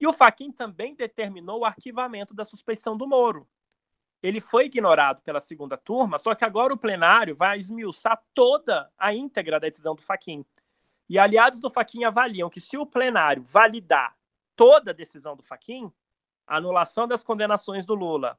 e 0.00 0.06
o 0.06 0.12
Faquin 0.12 0.50
também 0.50 0.96
determinou 0.96 1.60
o 1.60 1.64
arquivamento 1.64 2.34
da 2.34 2.44
suspeição 2.44 2.96
do 2.96 3.06
Moro. 3.06 3.48
Ele 4.22 4.40
foi 4.40 4.66
ignorado 4.66 5.20
pela 5.22 5.40
segunda 5.40 5.76
turma, 5.76 6.16
só 6.18 6.34
que 6.34 6.44
agora 6.44 6.72
o 6.72 6.78
plenário 6.78 7.34
vai 7.34 7.58
esmiuçar 7.58 8.22
toda 8.32 8.90
a 8.96 9.12
íntegra 9.12 9.58
da 9.58 9.66
decisão 9.66 9.94
do 9.94 10.02
Faquin. 10.02 10.44
E 11.08 11.18
aliados 11.18 11.60
do 11.60 11.68
Faquin 11.68 12.04
avaliam 12.04 12.48
que 12.48 12.60
se 12.60 12.78
o 12.78 12.86
plenário 12.86 13.42
validar 13.42 14.16
toda 14.54 14.92
a 14.92 14.94
decisão 14.94 15.36
do 15.36 15.42
Faquin, 15.42 15.92
a 16.46 16.56
anulação 16.56 17.08
das 17.08 17.24
condenações 17.24 17.84
do 17.84 17.94
Lula, 17.94 18.38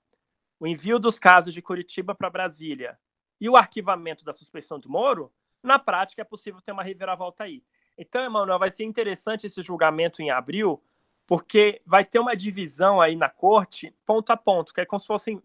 o 0.60 0.66
envio 0.66 0.98
dos 0.98 1.20
casos 1.20 1.54
de 1.54 1.62
Curitiba 1.62 2.16
para 2.16 2.30
Brasília 2.30 2.98
e 3.40 3.50
o 3.50 3.58
arquivamento 3.58 4.24
da 4.24 4.32
suspeição 4.32 4.80
do 4.80 4.90
Moro, 4.90 5.32
na 5.62 5.78
prática 5.78 6.22
é 6.22 6.26
possível 6.26 6.62
ter 6.62 6.72
uma 6.72 6.84
reviravolta 6.84 7.44
aí. 7.44 7.62
Então, 7.98 8.24
Emanuel, 8.24 8.58
vai 8.60 8.72
ser 8.72 8.86
interessante 8.86 9.48
esse 9.48 9.62
julgamento 9.62 10.22
em 10.22 10.32
abril, 10.32 10.82
porque 11.28 11.82
vai 11.86 12.06
ter 12.06 12.20
uma 12.20 12.36
divisão 12.36 13.02
aí 13.02 13.16
na 13.16 13.30
corte, 13.30 13.94
ponto 14.06 14.32
a 14.32 14.38
ponto, 14.38 14.74
que 14.74 14.82
é 14.82 14.86
como 14.86 15.00
se 15.00 15.08
fosse 15.08 15.42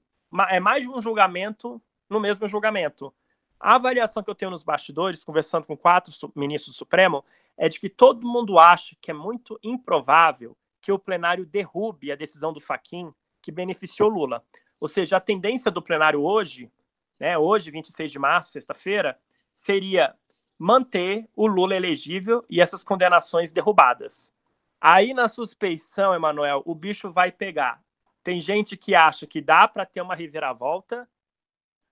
é 0.48 0.60
mais 0.60 0.84
de 0.84 0.90
um 0.90 1.00
julgamento 1.00 1.80
no 2.08 2.20
mesmo 2.20 2.46
julgamento. 2.48 3.12
A 3.60 3.74
avaliação 3.74 4.22
que 4.22 4.30
eu 4.30 4.34
tenho 4.34 4.50
nos 4.50 4.62
bastidores, 4.62 5.24
conversando 5.24 5.66
com 5.66 5.76
quatro 5.76 6.12
ministros 6.34 6.74
do 6.74 6.78
Supremo, 6.78 7.24
é 7.56 7.68
de 7.68 7.80
que 7.80 7.88
todo 7.88 8.26
mundo 8.26 8.58
acha 8.58 8.96
que 9.00 9.10
é 9.10 9.14
muito 9.14 9.58
improvável 9.62 10.56
que 10.80 10.92
o 10.92 10.98
plenário 10.98 11.44
derrube 11.44 12.12
a 12.12 12.16
decisão 12.16 12.52
do 12.52 12.60
Faquin 12.60 13.12
que 13.42 13.50
beneficiou 13.50 14.08
Lula. 14.08 14.44
Ou 14.80 14.86
seja, 14.86 15.16
a 15.16 15.20
tendência 15.20 15.70
do 15.70 15.82
plenário 15.82 16.22
hoje, 16.22 16.70
né, 17.18 17.36
hoje, 17.36 17.70
26 17.70 18.12
de 18.12 18.18
março, 18.18 18.52
sexta-feira, 18.52 19.18
seria 19.52 20.14
manter 20.56 21.28
o 21.34 21.46
Lula 21.46 21.74
elegível 21.74 22.44
e 22.48 22.60
essas 22.60 22.84
condenações 22.84 23.52
derrubadas. 23.52 24.32
Aí 24.80 25.12
na 25.12 25.26
suspeição, 25.26 26.14
Emanuel, 26.14 26.62
o 26.64 26.74
bicho 26.74 27.10
vai 27.10 27.32
pegar. 27.32 27.82
Tem 28.28 28.38
gente 28.38 28.76
que 28.76 28.94
acha 28.94 29.26
que 29.26 29.40
dá 29.40 29.66
para 29.66 29.86
ter 29.86 30.02
uma 30.02 30.14
reviravolta, 30.14 31.08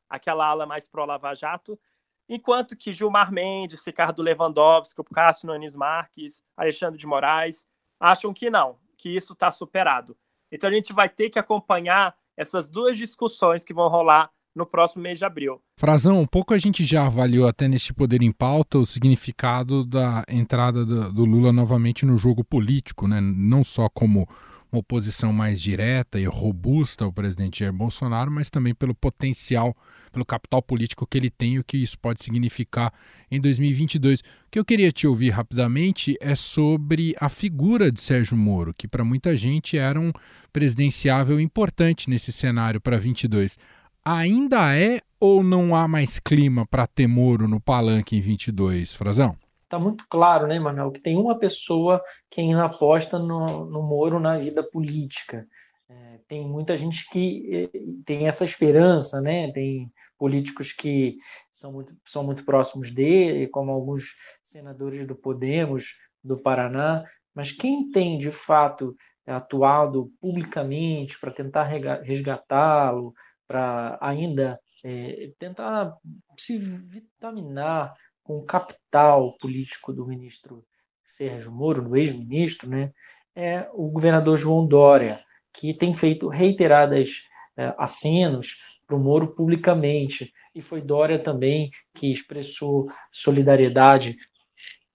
aquela 0.07 0.47
ala 0.47 0.67
mais 0.67 0.87
pró-Lava 0.87 1.35
Jato, 1.35 1.81
enquanto 2.29 2.77
que 2.77 2.93
Gilmar 2.93 3.33
Mendes, 3.33 3.83
Ricardo 3.87 4.21
Lewandowski, 4.21 5.03
Cássio 5.15 5.47
Nunes 5.47 5.75
Marques, 5.75 6.43
Alexandre 6.55 6.99
de 6.99 7.07
Moraes 7.07 7.67
acham 7.99 8.35
que 8.35 8.51
não, 8.51 8.77
que 8.99 9.17
isso 9.17 9.33
está 9.33 9.51
superado. 9.51 10.15
Então 10.53 10.69
a 10.69 10.73
gente 10.75 10.93
vai 10.93 11.09
ter 11.09 11.31
que 11.31 11.39
acompanhar 11.39 12.15
essas 12.37 12.69
duas 12.69 12.99
discussões 12.99 13.65
que 13.65 13.73
vão 13.73 13.89
rolar 13.89 14.31
no 14.55 14.67
próximo 14.67 15.05
mês 15.05 15.19
de 15.19 15.25
abril. 15.25 15.63
Frazão, 15.79 16.21
um 16.21 16.27
pouco 16.27 16.53
a 16.53 16.59
gente 16.59 16.85
já 16.85 17.07
avaliou 17.07 17.49
até 17.49 17.67
neste 17.67 17.95
Poder 17.95 18.21
em 18.23 18.31
Pauta 18.31 18.77
o 18.77 18.85
significado 18.85 19.87
da 19.87 20.23
entrada 20.29 20.85
do, 20.85 21.25
Lula 21.25 21.51
novamente 21.51 22.05
no 22.05 22.19
jogo 22.19 22.45
político, 22.45 23.09
né? 23.09 23.23
não 23.23 23.65
só 23.65 23.89
como 23.89 24.29
uma 24.77 24.81
oposição 24.81 25.33
mais 25.33 25.61
direta 25.61 26.21
e 26.21 26.25
robusta 26.25 27.05
ao 27.05 27.13
presidente 27.13 27.61
Jair 27.61 27.73
Bolsonaro, 27.73 28.31
mas 28.31 28.51
também 28.51 28.75
pelo 28.75 28.95
potencial, 28.95 29.75
pelo 30.13 30.25
capital 30.25 30.63
político 30.63 31.07
que 31.07 31.17
ele 31.17 31.31
tem 31.31 31.55
e 31.55 31.59
o 31.59 31.65
que 31.65 31.79
isso 31.79 31.99
pode 31.99 32.23
significar 32.23 32.93
em 33.31 33.41
2022. 33.41 34.21
O 34.21 34.25
que 34.51 34.59
eu 34.59 34.65
queria 34.65 34.93
te 34.93 35.07
ouvir 35.07 35.31
rapidamente 35.31 36.17
é 36.21 36.35
sobre 36.35 37.15
a 37.19 37.29
figura 37.29 37.91
de 37.91 38.01
Sérgio 38.01 38.37
Moro, 38.37 38.75
que 38.75 38.87
para 38.87 39.05
muita 39.05 39.37
gente 39.37 39.79
era 39.79 39.99
um 39.99 40.13
presidenciável 40.53 41.41
importante 41.41 42.11
nesse 42.11 42.31
cenário 42.33 42.81
para 42.81 42.99
22 42.99 43.57
ainda 44.05 44.77
é 44.77 45.01
ou 45.19 45.43
não 45.43 45.75
há 45.75 45.89
mais 45.89 46.21
clima 46.21 46.65
para 46.65 46.87
ter 46.87 47.09
Moro 47.09 47.49
no 47.49 47.61
palanque 47.61 48.17
em 48.17 48.21
22, 48.21 48.95
Frazão? 48.95 49.37
Está 49.67 49.81
muito 49.81 50.05
claro, 50.09 50.47
né, 50.47 50.61
Manuel, 50.61 50.93
que 50.93 51.01
tem 51.01 51.17
uma 51.17 51.37
pessoa 51.37 52.01
que 52.31 52.41
ainda 52.41 52.67
aposta 52.67 53.19
no, 53.19 53.67
no 53.67 53.83
Moro 53.83 54.21
na 54.21 54.39
vida 54.39 54.63
política. 54.63 55.45
É, 55.89 56.21
tem 56.29 56.47
muita 56.47 56.77
gente 56.77 57.09
que 57.11 57.71
eh, 57.75 57.79
tem 58.05 58.29
essa 58.29 58.45
esperança, 58.45 59.21
né? 59.21 59.51
Tem 59.51 59.91
políticos 60.17 60.73
que 60.73 61.17
são 61.51 61.73
muito, 61.73 61.93
são 62.07 62.23
muito 62.23 62.45
próximos 62.45 62.93
dele, 62.93 63.49
como 63.49 63.73
alguns 63.73 64.15
senadores 64.45 65.05
do 65.05 65.17
Podemos, 65.17 65.97
do 66.23 66.37
Paraná, 66.41 67.05
mas 67.35 67.51
quem 67.51 67.91
tem 67.91 68.19
de 68.19 68.31
fato 68.31 68.97
atuado 69.27 70.13
publicamente 70.21 71.19
para 71.19 71.33
tentar 71.33 71.65
resgatá-lo, 71.65 73.13
para 73.49 73.99
ainda 74.01 74.61
é, 74.85 75.33
tentar 75.41 75.93
se 76.39 76.57
vitaminar 76.57 77.95
com 78.27 78.39
o 78.39 78.45
capital 78.45 79.37
político 79.39 79.93
do 79.93 80.05
ministro 80.05 80.65
Sérgio 81.07 81.53
Moro, 81.53 81.83
do 81.83 81.97
ex-ministro, 81.97 82.69
né, 82.69 82.93
é 83.35 83.69
o 83.73 83.89
governador 83.89 84.37
João 84.37 84.67
Dória, 84.67 85.21
que 85.53 85.73
tem 85.73 85.95
feito 85.95 86.29
reiteradas 86.29 87.23
é, 87.57 87.73
acenos 87.79 88.57
para 88.87 88.97
o 88.97 89.01
Moro 89.01 89.29
publicamente. 89.29 90.33
E 90.55 90.61
foi 90.61 90.81
Dória 90.81 91.19
também 91.19 91.71
que 91.95 92.11
expressou 92.11 92.91
solidariedade 93.13 94.17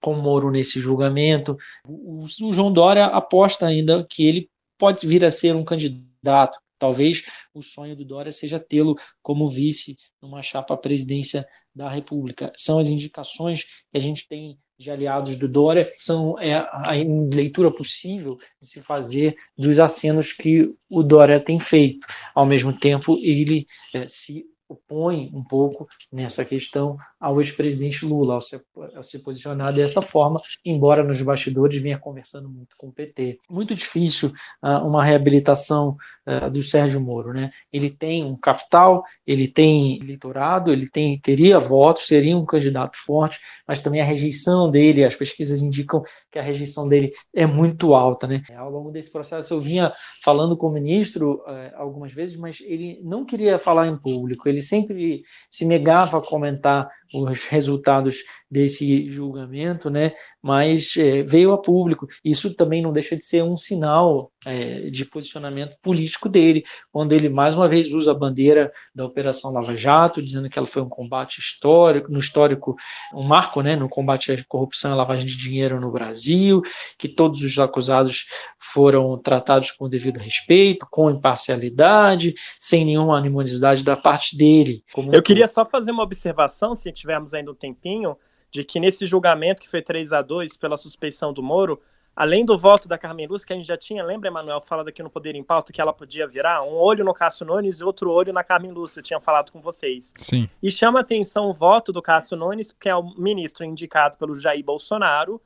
com 0.00 0.12
o 0.12 0.22
Moro 0.22 0.50
nesse 0.50 0.80
julgamento. 0.80 1.56
O, 1.86 2.24
o 2.24 2.52
João 2.52 2.72
Dória 2.72 3.06
aposta 3.06 3.66
ainda 3.66 4.06
que 4.08 4.26
ele 4.26 4.50
pode 4.76 5.06
vir 5.06 5.24
a 5.24 5.30
ser 5.30 5.54
um 5.56 5.64
candidato 5.64 6.58
Talvez 6.82 7.22
o 7.54 7.62
sonho 7.62 7.94
do 7.94 8.04
Dória 8.04 8.32
seja 8.32 8.58
tê-lo 8.58 8.96
como 9.22 9.48
vice 9.48 9.96
numa 10.20 10.42
chapa 10.42 10.74
à 10.74 10.76
presidência 10.76 11.46
da 11.74 11.88
República. 11.88 12.52
São 12.56 12.78
as 12.78 12.88
indicações 12.88 13.64
que 13.64 13.98
a 13.98 14.00
gente 14.00 14.28
tem 14.28 14.58
de 14.78 14.90
aliados 14.90 15.36
do 15.36 15.48
Dória, 15.48 15.92
são 15.96 16.38
é, 16.40 16.54
a 16.54 16.90
leitura 17.32 17.70
possível 17.70 18.36
de 18.60 18.68
se 18.68 18.82
fazer 18.82 19.36
dos 19.56 19.78
acenos 19.78 20.32
que 20.32 20.74
o 20.90 21.02
Dória 21.02 21.38
tem 21.38 21.60
feito. 21.60 22.04
Ao 22.34 22.44
mesmo 22.44 22.76
tempo, 22.76 23.16
ele 23.22 23.66
é, 23.94 24.08
se 24.08 24.44
opõe 24.72 25.30
um 25.32 25.42
pouco 25.42 25.88
nessa 26.10 26.44
questão 26.44 26.96
ao 27.20 27.40
ex-presidente 27.40 28.04
Lula, 28.04 28.34
ao 28.34 28.40
se, 28.40 28.60
ao 28.96 29.02
se, 29.02 29.18
posicionar 29.18 29.72
dessa 29.72 30.02
forma, 30.02 30.40
embora 30.64 31.04
nos 31.04 31.22
bastidores 31.22 31.80
venha 31.80 31.98
conversando 31.98 32.48
muito 32.48 32.76
com 32.76 32.88
o 32.88 32.92
PT. 32.92 33.38
Muito 33.48 33.74
difícil 33.74 34.32
uh, 34.62 34.84
uma 34.84 35.04
reabilitação 35.04 35.96
uh, 36.26 36.50
do 36.50 36.62
Sérgio 36.62 37.00
Moro. 37.00 37.32
Né? 37.32 37.52
Ele 37.72 37.90
tem 37.90 38.24
um 38.24 38.36
capital, 38.36 39.04
ele 39.26 39.46
tem 39.46 40.00
eleitorado, 40.02 40.72
ele 40.72 40.88
tem, 40.88 41.18
teria 41.20 41.60
votos, 41.60 42.08
seria 42.08 42.36
um 42.36 42.44
candidato 42.44 42.96
forte, 42.96 43.38
mas 43.68 43.78
também 43.78 44.00
a 44.00 44.04
rejeição 44.04 44.70
dele, 44.70 45.04
as 45.04 45.14
pesquisas 45.14 45.62
indicam 45.62 46.02
que 46.30 46.38
a 46.38 46.42
rejeição 46.42 46.88
dele 46.88 47.12
é 47.34 47.46
muito 47.46 47.94
alta. 47.94 48.26
Né? 48.26 48.42
Ao 48.56 48.70
longo 48.70 48.90
desse 48.90 49.10
processo, 49.10 49.54
eu 49.54 49.60
vinha 49.60 49.92
falando 50.24 50.56
com 50.56 50.66
o 50.68 50.72
ministro 50.72 51.42
uh, 51.46 51.76
algumas 51.76 52.12
vezes, 52.12 52.36
mas 52.36 52.60
ele 52.62 53.00
não 53.04 53.24
queria 53.24 53.58
falar 53.58 53.86
em 53.86 53.96
público, 53.96 54.48
ele 54.48 54.61
sempre 54.62 55.22
se 55.50 55.64
negava 55.64 56.18
a 56.18 56.22
comentar 56.22 56.88
os 57.12 57.44
resultados 57.44 58.22
desse 58.50 59.10
julgamento, 59.10 59.88
né? 59.88 60.12
Mas 60.42 60.94
é, 60.98 61.22
veio 61.22 61.52
a 61.52 61.58
público. 61.58 62.06
Isso 62.22 62.54
também 62.54 62.82
não 62.82 62.92
deixa 62.92 63.16
de 63.16 63.24
ser 63.24 63.42
um 63.42 63.56
sinal 63.56 64.30
é, 64.44 64.90
de 64.90 65.04
posicionamento 65.04 65.76
político 65.82 66.28
dele, 66.28 66.64
quando 66.92 67.12
ele 67.12 67.28
mais 67.28 67.54
uma 67.54 67.68
vez 67.68 67.92
usa 67.92 68.10
a 68.10 68.14
bandeira 68.14 68.72
da 68.94 69.06
Operação 69.06 69.52
Lava 69.52 69.74
Jato, 69.76 70.22
dizendo 70.22 70.50
que 70.50 70.58
ela 70.58 70.66
foi 70.66 70.82
um 70.82 70.88
combate 70.88 71.38
histórico, 71.38 72.12
no 72.12 72.18
histórico, 72.18 72.76
um 73.14 73.22
marco, 73.22 73.62
né, 73.62 73.76
no 73.76 73.88
combate 73.88 74.32
à 74.32 74.44
corrupção 74.46 74.92
e 74.92 74.96
lavagem 74.96 75.24
de 75.24 75.36
dinheiro 75.36 75.80
no 75.80 75.90
Brasil, 75.90 76.60
que 76.98 77.08
todos 77.08 77.40
os 77.40 77.58
acusados 77.58 78.26
foram 78.58 79.16
tratados 79.16 79.70
com 79.70 79.88
devido 79.88 80.18
respeito, 80.18 80.86
com 80.90 81.10
imparcialidade, 81.10 82.34
sem 82.58 82.84
nenhuma 82.84 83.16
animosidade 83.16 83.82
da 83.82 83.96
parte 83.96 84.36
dele. 84.36 84.84
Eu 85.10 85.22
queria 85.22 85.46
só 85.46 85.64
fazer 85.64 85.92
uma 85.92 86.02
observação, 86.02 86.74
se 86.74 86.88
tivermos 87.02 87.34
ainda 87.34 87.50
um 87.50 87.54
tempinho, 87.54 88.16
de 88.50 88.64
que 88.64 88.80
nesse 88.80 89.06
julgamento 89.06 89.60
que 89.60 89.68
foi 89.68 89.82
3 89.82 90.12
a 90.12 90.22
2 90.22 90.56
pela 90.56 90.76
suspeição 90.76 91.32
do 91.32 91.42
Moro, 91.42 91.80
além 92.14 92.44
do 92.44 92.56
voto 92.56 92.86
da 92.86 92.98
Carmen 92.98 93.26
Lúcia, 93.26 93.46
que 93.46 93.52
a 93.52 93.56
gente 93.56 93.66
já 93.66 93.76
tinha, 93.76 94.04
lembra, 94.04 94.28
Emanuel, 94.28 94.60
falado 94.60 94.88
aqui 94.88 95.02
no 95.02 95.10
Poder 95.10 95.34
em 95.34 95.42
Pauta, 95.42 95.72
que 95.72 95.80
ela 95.80 95.92
podia 95.92 96.26
virar 96.26 96.62
um 96.62 96.74
olho 96.74 97.04
no 97.04 97.14
Cássio 97.14 97.46
Nunes 97.46 97.78
e 97.78 97.84
outro 97.84 98.10
olho 98.10 98.32
na 98.32 98.44
Carmen 98.44 98.72
Lúcia, 98.72 99.00
eu 99.00 99.04
tinha 99.04 99.20
falado 99.20 99.50
com 99.50 99.60
vocês. 99.60 100.12
Sim. 100.18 100.48
E 100.62 100.70
chama 100.70 101.00
atenção 101.00 101.46
o 101.46 101.54
voto 101.54 101.92
do 101.92 102.02
Cássio 102.02 102.36
Nunes, 102.36 102.72
que 102.72 102.88
é 102.88 102.94
o 102.94 103.02
ministro 103.16 103.64
indicado 103.64 104.18
pelo 104.18 104.34
Jair 104.34 104.64
Bolsonaro, 104.64 105.40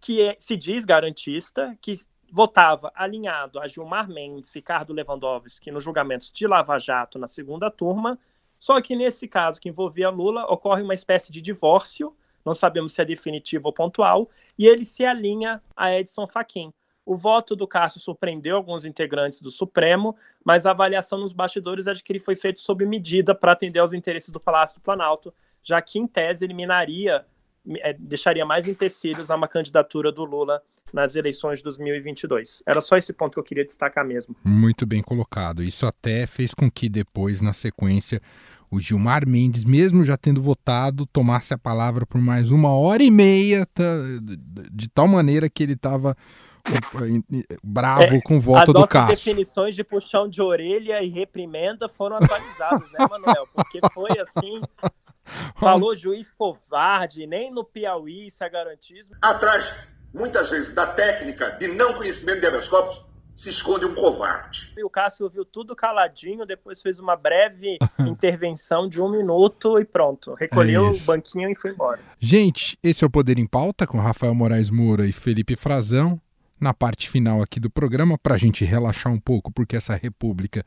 que 0.00 0.22
é, 0.22 0.36
se 0.38 0.56
diz 0.56 0.84
garantista, 0.84 1.76
que 1.80 1.92
votava 2.30 2.90
alinhado 2.94 3.58
a 3.58 3.66
Gilmar 3.66 4.08
Mendes 4.08 4.54
e 4.54 4.58
Ricardo 4.58 4.92
Lewandowski 4.92 5.70
nos 5.70 5.84
julgamentos 5.84 6.30
de 6.32 6.46
Lava 6.46 6.78
Jato 6.78 7.18
na 7.18 7.26
segunda 7.26 7.70
turma, 7.70 8.18
só 8.58 8.80
que 8.80 8.96
nesse 8.96 9.28
caso 9.28 9.60
que 9.60 9.68
envolvia 9.68 10.10
Lula, 10.10 10.44
ocorre 10.44 10.82
uma 10.82 10.94
espécie 10.94 11.32
de 11.32 11.40
divórcio, 11.40 12.14
não 12.44 12.54
sabemos 12.54 12.94
se 12.94 13.02
é 13.02 13.04
definitivo 13.04 13.66
ou 13.66 13.72
pontual, 13.72 14.28
e 14.58 14.66
ele 14.66 14.84
se 14.84 15.04
alinha 15.04 15.62
a 15.76 15.94
Edson 15.94 16.26
Fachin. 16.26 16.72
O 17.04 17.16
voto 17.16 17.56
do 17.56 17.66
Cássio 17.66 18.00
surpreendeu 18.00 18.56
alguns 18.56 18.84
integrantes 18.84 19.40
do 19.40 19.50
Supremo, 19.50 20.14
mas 20.44 20.66
a 20.66 20.72
avaliação 20.72 21.18
nos 21.18 21.32
bastidores 21.32 21.86
é 21.86 21.92
de 21.94 22.02
que 22.02 22.12
ele 22.12 22.20
foi 22.20 22.36
feito 22.36 22.60
sob 22.60 22.84
medida 22.84 23.34
para 23.34 23.52
atender 23.52 23.78
aos 23.78 23.94
interesses 23.94 24.30
do 24.30 24.38
Palácio 24.38 24.76
do 24.76 24.82
Planalto, 24.82 25.32
já 25.62 25.80
que, 25.80 25.98
em 25.98 26.06
tese, 26.06 26.44
eliminaria, 26.44 27.24
é, 27.76 27.92
deixaria 27.92 28.44
mais 28.44 28.66
empecilhos 28.66 29.30
a 29.30 29.36
uma 29.36 29.48
candidatura 29.48 30.10
do 30.10 30.24
Lula 30.24 30.60
nas 30.92 31.14
eleições 31.14 31.58
de 31.58 31.64
2022. 31.64 32.62
Era 32.66 32.80
só 32.80 32.96
esse 32.96 33.12
ponto 33.12 33.34
que 33.34 33.40
eu 33.40 33.44
queria 33.44 33.64
destacar 33.64 34.06
mesmo. 34.06 34.34
Muito 34.44 34.86
bem 34.86 35.02
colocado. 35.02 35.62
Isso 35.62 35.86
até 35.86 36.26
fez 36.26 36.54
com 36.54 36.70
que 36.70 36.88
depois, 36.88 37.40
na 37.40 37.52
sequência, 37.52 38.20
o 38.70 38.80
Gilmar 38.80 39.26
Mendes, 39.26 39.64
mesmo 39.64 40.04
já 40.04 40.16
tendo 40.16 40.42
votado, 40.42 41.06
tomasse 41.06 41.52
a 41.54 41.58
palavra 41.58 42.06
por 42.06 42.20
mais 42.20 42.50
uma 42.50 42.74
hora 42.74 43.02
e 43.02 43.10
meia, 43.10 43.66
tá, 43.66 43.82
de 44.70 44.88
tal 44.88 45.08
maneira 45.08 45.48
que 45.48 45.62
ele 45.62 45.72
estava 45.72 46.16
bravo 47.62 48.16
é, 48.16 48.20
com 48.20 48.36
o 48.36 48.40
voto 48.40 48.72
do 48.72 48.86
Cássio. 48.86 49.12
As 49.12 49.24
definições 49.24 49.74
de 49.74 49.84
puxão 49.84 50.28
de 50.28 50.42
orelha 50.42 51.02
e 51.02 51.08
reprimenda 51.08 51.88
foram 51.88 52.16
atualizadas, 52.16 52.90
né, 52.92 53.06
Manuel? 53.08 53.48
Porque 53.54 53.80
foi 53.92 54.10
assim, 54.20 54.60
falou 55.56 55.94
juiz 55.94 56.32
covarde, 56.32 57.26
nem 57.26 57.50
no 57.50 57.64
Piauí 57.64 58.26
isso 58.26 58.42
é 58.42 58.48
garantismo. 58.48 59.16
Atrás, 59.20 59.72
muitas 60.12 60.50
vezes, 60.50 60.74
da 60.74 60.86
técnica 60.86 61.50
de 61.58 61.68
não 61.68 61.94
conhecimento 61.94 62.40
de 62.40 62.46
habeas 62.46 62.68
corpus, 62.68 63.08
se 63.38 63.50
esconde 63.50 63.84
um 63.84 63.94
covarde. 63.94 64.72
E 64.76 64.82
o 64.82 64.90
Cássio 64.90 65.22
ouviu 65.22 65.44
tudo 65.44 65.76
caladinho, 65.76 66.44
depois 66.44 66.82
fez 66.82 66.98
uma 66.98 67.14
breve 67.14 67.78
intervenção 68.00 68.88
de 68.88 69.00
um 69.00 69.08
minuto 69.08 69.78
e 69.78 69.84
pronto. 69.84 70.34
Recolheu 70.34 70.86
é 70.86 70.90
o 70.90 71.00
banquinho 71.04 71.48
e 71.48 71.54
foi 71.54 71.70
embora. 71.70 72.00
Gente, 72.18 72.76
esse 72.82 73.04
é 73.04 73.06
o 73.06 73.10
Poder 73.10 73.38
em 73.38 73.46
Pauta 73.46 73.86
com 73.86 73.96
Rafael 74.00 74.34
Moraes 74.34 74.70
Moura 74.70 75.06
e 75.06 75.12
Felipe 75.12 75.54
Frazão. 75.54 76.20
Na 76.60 76.74
parte 76.74 77.08
final 77.08 77.40
aqui 77.40 77.60
do 77.60 77.70
programa, 77.70 78.18
para 78.18 78.34
a 78.34 78.38
gente 78.38 78.64
relaxar 78.64 79.12
um 79.12 79.20
pouco, 79.20 79.52
porque 79.52 79.76
essa 79.76 79.94
república 79.94 80.64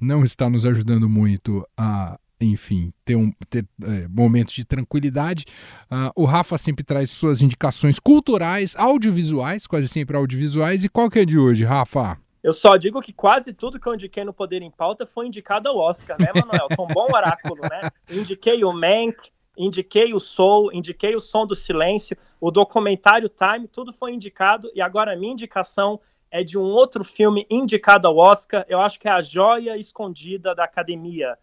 não 0.00 0.22
está 0.22 0.48
nos 0.48 0.64
ajudando 0.64 1.08
muito 1.08 1.66
a 1.76 2.16
enfim, 2.42 2.92
ter, 3.04 3.16
um, 3.16 3.32
ter 3.48 3.66
é, 3.84 4.08
momentos 4.08 4.54
de 4.54 4.64
tranquilidade. 4.64 5.44
Uh, 5.84 6.22
o 6.22 6.24
Rafa 6.24 6.58
sempre 6.58 6.84
traz 6.84 7.10
suas 7.10 7.40
indicações 7.40 7.98
culturais, 7.98 8.74
audiovisuais, 8.76 9.66
quase 9.66 9.88
sempre 9.88 10.16
audiovisuais. 10.16 10.84
E 10.84 10.88
qual 10.88 11.08
que 11.08 11.20
é 11.20 11.24
de 11.24 11.38
hoje, 11.38 11.64
Rafa? 11.64 12.18
Eu 12.42 12.52
só 12.52 12.76
digo 12.76 13.00
que 13.00 13.12
quase 13.12 13.52
tudo 13.52 13.78
que 13.78 13.88
eu 13.88 13.94
indiquei 13.94 14.24
no 14.24 14.32
Poder 14.32 14.62
em 14.62 14.70
Pauta 14.70 15.06
foi 15.06 15.28
indicado 15.28 15.68
ao 15.68 15.76
Oscar, 15.78 16.16
né, 16.18 16.28
Manuel? 16.34 16.66
Foi 16.74 16.84
um 16.84 16.88
bom 16.88 17.06
oráculo, 17.14 17.62
né? 17.62 17.88
Indiquei 18.10 18.64
o 18.64 18.72
Mank, 18.72 19.30
indiquei 19.56 20.12
o 20.12 20.18
Soul, 20.18 20.72
indiquei 20.72 21.14
o 21.14 21.20
Som 21.20 21.46
do 21.46 21.54
Silêncio, 21.54 22.16
o 22.40 22.50
documentário 22.50 23.28
Time, 23.28 23.68
tudo 23.68 23.92
foi 23.92 24.12
indicado. 24.12 24.68
E 24.74 24.80
agora 24.80 25.12
a 25.12 25.16
minha 25.16 25.32
indicação 25.32 26.00
é 26.32 26.42
de 26.42 26.58
um 26.58 26.62
outro 26.62 27.04
filme 27.04 27.46
indicado 27.48 28.08
ao 28.08 28.16
Oscar. 28.16 28.64
Eu 28.68 28.80
acho 28.80 28.98
que 28.98 29.06
é 29.06 29.12
A 29.12 29.20
Joia 29.20 29.76
Escondida 29.76 30.52
da 30.52 30.64
Academia 30.64 31.38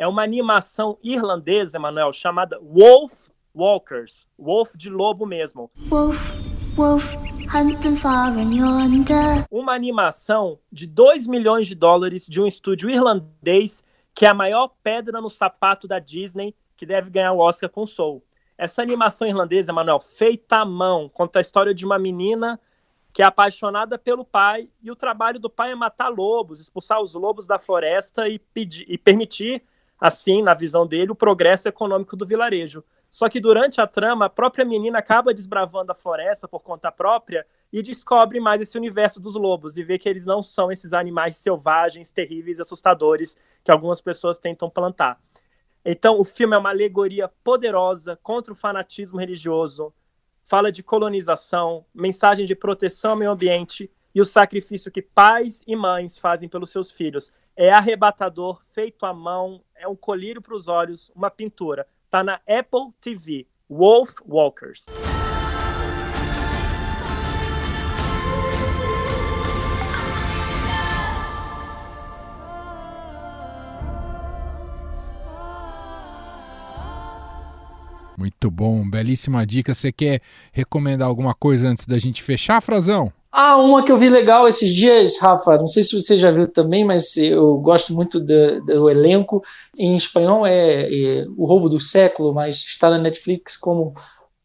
é 0.00 0.08
uma 0.08 0.22
animação 0.22 0.96
irlandesa, 1.04 1.76
Emanuel, 1.76 2.10
chamada 2.10 2.58
Wolf 2.58 3.28
Walkers. 3.54 4.26
Wolf 4.38 4.74
de 4.74 4.88
lobo 4.88 5.26
mesmo. 5.26 5.70
Wolf, 5.90 6.34
wolf, 6.74 7.14
hunt 7.54 7.78
them 7.82 7.94
far 7.94 8.32
and 8.32 8.50
yonder. 8.50 9.44
Uma 9.50 9.74
animação 9.74 10.58
de 10.72 10.86
2 10.86 11.26
milhões 11.26 11.66
de 11.66 11.74
dólares 11.74 12.26
de 12.26 12.40
um 12.40 12.46
estúdio 12.46 12.88
irlandês 12.88 13.84
que 14.14 14.24
é 14.24 14.30
a 14.30 14.34
maior 14.34 14.72
pedra 14.82 15.20
no 15.20 15.28
sapato 15.28 15.86
da 15.86 15.98
Disney, 15.98 16.56
que 16.78 16.86
deve 16.86 17.10
ganhar 17.10 17.32
o 17.32 17.38
Oscar 17.38 17.68
com 17.68 17.86
Soul. 17.86 18.24
Essa 18.56 18.80
animação 18.80 19.28
irlandesa, 19.28 19.70
Emanuel, 19.70 20.00
feita 20.00 20.56
à 20.56 20.64
mão, 20.64 21.10
conta 21.10 21.40
a 21.40 21.42
história 21.42 21.74
de 21.74 21.84
uma 21.84 21.98
menina 21.98 22.58
que 23.12 23.22
é 23.22 23.26
apaixonada 23.26 23.98
pelo 23.98 24.24
pai 24.24 24.66
e 24.82 24.90
o 24.90 24.96
trabalho 24.96 25.38
do 25.38 25.50
pai 25.50 25.72
é 25.72 25.74
matar 25.74 26.08
lobos, 26.08 26.58
expulsar 26.58 27.02
os 27.02 27.12
lobos 27.12 27.46
da 27.46 27.58
floresta 27.58 28.26
e, 28.28 28.38
pedir, 28.38 28.86
e 28.88 28.96
permitir 28.96 29.62
assim, 30.00 30.42
na 30.42 30.54
visão 30.54 30.86
dele, 30.86 31.12
o 31.12 31.14
progresso 31.14 31.68
econômico 31.68 32.16
do 32.16 32.26
vilarejo. 32.26 32.82
Só 33.10 33.28
que 33.28 33.40
durante 33.40 33.80
a 33.80 33.86
trama, 33.86 34.26
a 34.26 34.30
própria 34.30 34.64
menina 34.64 35.00
acaba 35.00 35.34
desbravando 35.34 35.90
a 35.90 35.94
floresta 35.94 36.46
por 36.46 36.60
conta 36.60 36.92
própria 36.92 37.44
e 37.72 37.82
descobre 37.82 38.38
mais 38.38 38.62
esse 38.62 38.78
universo 38.78 39.20
dos 39.20 39.34
lobos 39.34 39.76
e 39.76 39.82
vê 39.82 39.98
que 39.98 40.08
eles 40.08 40.24
não 40.24 40.42
são 40.42 40.70
esses 40.70 40.92
animais 40.92 41.36
selvagens, 41.36 42.12
terríveis 42.12 42.60
assustadores 42.60 43.36
que 43.64 43.70
algumas 43.70 44.00
pessoas 44.00 44.38
tentam 44.38 44.70
plantar. 44.70 45.20
Então, 45.84 46.20
o 46.20 46.24
filme 46.24 46.54
é 46.54 46.58
uma 46.58 46.70
alegoria 46.70 47.28
poderosa 47.42 48.16
contra 48.22 48.52
o 48.52 48.56
fanatismo 48.56 49.18
religioso, 49.18 49.92
fala 50.44 50.70
de 50.70 50.82
colonização, 50.82 51.84
mensagem 51.94 52.46
de 52.46 52.54
proteção 52.54 53.12
ao 53.12 53.16
meio 53.16 53.30
ambiente 53.30 53.90
e 54.14 54.20
o 54.20 54.24
sacrifício 54.24 54.90
que 54.90 55.02
pais 55.02 55.62
e 55.66 55.74
mães 55.74 56.18
fazem 56.18 56.48
pelos 56.48 56.70
seus 56.70 56.90
filhos. 56.90 57.32
É 57.56 57.70
arrebatador, 57.70 58.60
feito 58.72 59.04
à 59.06 59.12
mão, 59.12 59.62
é 59.80 59.88
um 59.88 59.96
colírio 59.96 60.42
para 60.42 60.54
os 60.54 60.68
olhos, 60.68 61.10
uma 61.16 61.30
pintura. 61.30 61.86
Tá 62.10 62.22
na 62.22 62.34
Apple 62.46 62.92
TV, 63.00 63.46
Wolf 63.68 64.18
Walkers. 64.28 64.86
Muito 78.18 78.50
bom, 78.50 78.86
belíssima 78.86 79.46
dica. 79.46 79.72
Você 79.72 79.90
quer 79.90 80.20
recomendar 80.52 81.08
alguma 81.08 81.34
coisa 81.34 81.66
antes 81.66 81.86
da 81.86 81.98
gente 81.98 82.22
fechar, 82.22 82.60
Frazão? 82.60 83.10
Ah, 83.32 83.56
uma 83.56 83.84
que 83.84 83.92
eu 83.92 83.96
vi 83.96 84.08
legal 84.08 84.48
esses 84.48 84.74
dias, 84.74 85.18
Rafa, 85.20 85.56
não 85.56 85.68
sei 85.68 85.84
se 85.84 85.98
você 85.98 86.16
já 86.16 86.32
viu 86.32 86.48
também, 86.48 86.84
mas 86.84 87.16
eu 87.16 87.58
gosto 87.58 87.94
muito 87.94 88.18
do, 88.18 88.60
do 88.64 88.90
elenco. 88.90 89.42
Em 89.78 89.94
espanhol 89.94 90.44
é, 90.44 90.92
é, 90.92 91.26
O 91.36 91.46
Roubo 91.46 91.68
do 91.68 91.78
Século, 91.78 92.34
mas 92.34 92.56
está 92.64 92.90
na 92.90 92.98
Netflix 92.98 93.56
como 93.56 93.94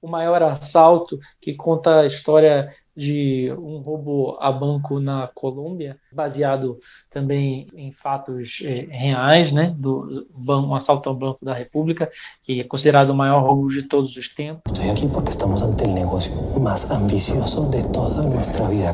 O 0.01 0.07
Maior 0.07 0.43
Assalto, 0.43 1.19
que 1.41 1.55
conta 1.55 2.01
a 2.01 2.05
história 2.05 2.71
de 2.95 3.51
um 3.57 3.77
roubo 3.79 4.37
a 4.39 4.51
banco 4.51 4.99
na 4.99 5.27
Colômbia, 5.33 5.97
baseado 6.11 6.79
também 7.09 7.67
em 7.75 7.91
fatos 7.91 8.61
é, 8.63 8.87
reais, 8.89 9.51
né, 9.51 9.75
do 9.77 10.25
um 10.35 10.73
assalto 10.73 11.09
ao 11.09 11.15
Banco 11.15 11.43
da 11.43 11.53
República, 11.53 12.09
que 12.43 12.61
é 12.61 12.63
considerado 12.63 13.09
o 13.09 13.15
maior 13.15 13.43
roubo 13.43 13.69
de 13.69 13.83
todos 13.83 14.15
os 14.15 14.29
tempos. 14.29 14.61
Estou 14.67 14.91
aqui 14.91 15.07
porque 15.07 15.31
estamos 15.31 15.61
ante 15.61 15.83
o 15.83 15.93
negócio 15.93 16.31
mais 16.59 16.89
ambicioso 16.89 17.69
de 17.69 17.83
toda 17.91 18.21
nossa 18.23 18.65
vida. 18.67 18.93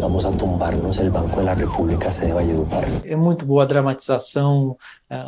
Vamos 0.00 0.24
a 0.24 0.32
tumbarnos 0.32 0.98
o 0.98 1.10
Banco 1.10 1.42
da 1.42 1.54
República 1.54 2.10
se 2.10 2.26
de 2.26 2.32
Valledupar. 2.32 2.84
É 3.04 3.14
muito 3.14 3.46
boa 3.46 3.62
a 3.62 3.66
dramatização, 3.66 4.76
é, 5.08 5.22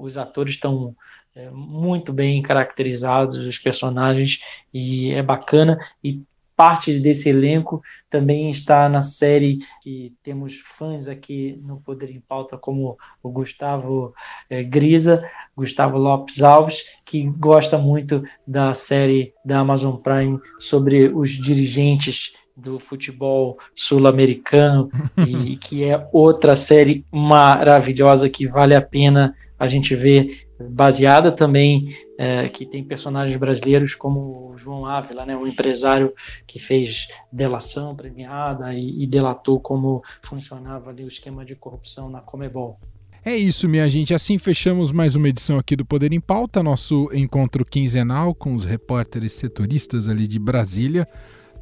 os 0.00 0.16
atores 0.16 0.54
estão 0.54 0.94
é, 1.34 1.48
muito 1.50 2.12
bem 2.12 2.40
caracterizados, 2.42 3.38
os 3.38 3.58
personagens, 3.58 4.40
e 4.72 5.10
é 5.10 5.22
bacana. 5.22 5.78
E 6.02 6.22
parte 6.60 6.98
desse 6.98 7.30
elenco 7.30 7.80
também 8.10 8.50
está 8.50 8.86
na 8.86 9.00
série 9.00 9.60
que 9.82 10.12
temos 10.22 10.60
fãs 10.60 11.08
aqui 11.08 11.58
no 11.64 11.80
Poder 11.80 12.10
em 12.10 12.20
Pauta, 12.20 12.58
como 12.58 12.98
o 13.22 13.30
Gustavo 13.30 14.12
é, 14.50 14.62
Grisa, 14.62 15.24
Gustavo 15.56 15.96
Lopes 15.96 16.42
Alves, 16.42 16.84
que 17.06 17.22
gosta 17.22 17.78
muito 17.78 18.22
da 18.46 18.74
série 18.74 19.32
da 19.42 19.60
Amazon 19.60 19.96
Prime 19.96 20.38
sobre 20.58 21.08
os 21.08 21.30
dirigentes 21.30 22.34
do 22.54 22.78
futebol 22.78 23.56
sul-americano 23.74 24.90
e 25.26 25.56
que 25.56 25.84
é 25.84 26.06
outra 26.12 26.56
série 26.56 27.06
maravilhosa 27.10 28.28
que 28.28 28.46
vale 28.46 28.74
a 28.74 28.82
pena 28.82 29.34
a 29.58 29.66
gente 29.66 29.94
ver 29.94 30.49
baseada 30.68 31.32
também 31.32 31.96
é, 32.18 32.48
que 32.48 32.66
tem 32.66 32.84
personagens 32.84 33.38
brasileiros 33.38 33.94
como 33.94 34.52
o 34.52 34.58
João 34.58 34.84
Ávila, 34.84 35.24
né, 35.24 35.36
um 35.36 35.46
empresário 35.46 36.12
que 36.46 36.58
fez 36.58 37.08
delação 37.32 37.94
premiada 37.94 38.74
e, 38.74 39.02
e 39.02 39.06
delatou 39.06 39.58
como 39.58 40.02
funcionava 40.22 40.90
ali 40.90 41.04
o 41.04 41.08
esquema 41.08 41.44
de 41.44 41.54
corrupção 41.54 42.10
na 42.10 42.20
Comebol. 42.20 42.78
É 43.22 43.36
isso, 43.36 43.68
minha 43.68 43.88
gente. 43.88 44.14
Assim 44.14 44.38
fechamos 44.38 44.90
mais 44.92 45.14
uma 45.14 45.28
edição 45.28 45.58
aqui 45.58 45.76
do 45.76 45.84
Poder 45.84 46.10
em 46.10 46.20
Pauta, 46.20 46.62
nosso 46.62 47.10
encontro 47.12 47.66
quinzenal 47.66 48.34
com 48.34 48.54
os 48.54 48.64
repórteres 48.64 49.34
setoristas 49.34 50.08
ali 50.08 50.26
de 50.26 50.38
Brasília. 50.38 51.06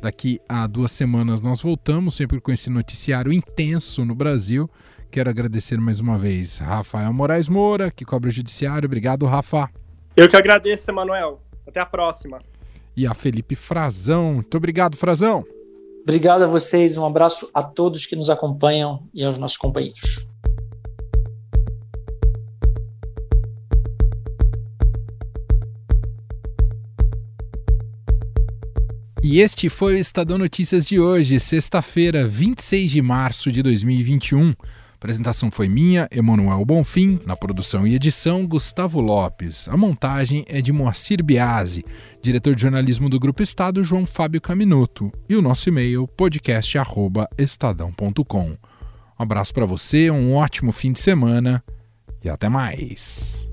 Daqui 0.01 0.41
a 0.49 0.69
duas 0.69 0.93
semanas 0.93 1.41
nós 1.41 1.61
voltamos, 1.61 2.15
sempre 2.15 2.41
com 2.41 2.53
esse 2.53 2.71
noticiário 2.71 3.33
intenso 3.33 4.05
no 4.05 4.15
Brasil. 4.15 4.71
Quero 5.11 5.31
agradecer 5.31 5.79
mais 5.79 6.01
uma 6.01 6.19
vez 6.19 6.59
Rafael 6.59 7.13
Moraes 7.15 7.49
Moura, 7.49 7.91
que 7.91 8.05
cobre 8.05 8.29
o 8.29 8.33
Judiciário. 8.33 8.87
Obrigado, 8.87 9.25
Rafa. 9.25 9.71
Eu 10.15 10.29
que 10.29 10.37
agradeço, 10.37 10.91
Emanuel. 10.91 11.41
Até 11.67 11.81
a 11.81 11.87
próxima. 11.87 12.41
E 12.95 13.07
a 13.07 13.15
Felipe 13.15 13.55
Frazão. 13.55 14.35
Muito 14.35 14.55
obrigado, 14.57 14.97
Frazão. 14.99 15.47
Obrigado 16.03 16.43
a 16.43 16.47
vocês. 16.47 16.99
Um 16.99 17.07
abraço 17.07 17.49
a 17.55 17.63
todos 17.63 18.05
que 18.05 18.17
nos 18.17 18.29
acompanham 18.29 19.03
e 19.15 19.25
aos 19.25 19.39
nossos 19.39 19.57
companheiros. 19.57 20.27
E 29.23 29.41
este 29.41 29.69
foi 29.69 29.95
o 29.95 29.99
Estadão 29.99 30.39
Notícias 30.39 30.85
de 30.85 31.01
hoje, 31.01 31.41
sexta-feira, 31.41 32.27
26 32.27 32.91
de 32.91 33.03
março 33.03 33.51
de 33.51 33.63
2021. 33.63 34.55
A 34.99 35.01
apresentação 35.01 35.49
foi 35.49 35.69
minha, 35.69 36.09
Emanuel 36.11 36.65
Bonfim, 36.65 37.21
na 37.25 37.37
produção 37.37 37.87
e 37.87 37.95
edição, 37.95 38.45
Gustavo 38.45 39.01
Lopes. 39.01 39.69
A 39.69 39.77
montagem 39.77 40.45
é 40.49 40.61
de 40.61 40.73
Moacir 40.73 41.23
Biasi, 41.23 41.85
diretor 42.21 42.57
de 42.57 42.63
jornalismo 42.63 43.09
do 43.09 43.21
Grupo 43.21 43.41
Estado, 43.41 43.85
João 43.85 44.05
Fábio 44.05 44.41
Caminoto, 44.41 45.13
e 45.29 45.37
o 45.37 45.41
nosso 45.41 45.69
e-mail, 45.69 46.09
podcast.estadão.com. 46.09 48.51
Um 48.51 48.57
abraço 49.17 49.55
para 49.55 49.67
você, 49.67 50.11
um 50.11 50.35
ótimo 50.35 50.73
fim 50.73 50.91
de 50.91 50.99
semana 50.99 51.63
e 52.25 52.29
até 52.29 52.49
mais. 52.49 53.49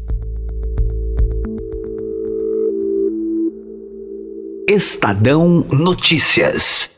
Estadão 4.68 5.64
Notícias. 5.72 6.95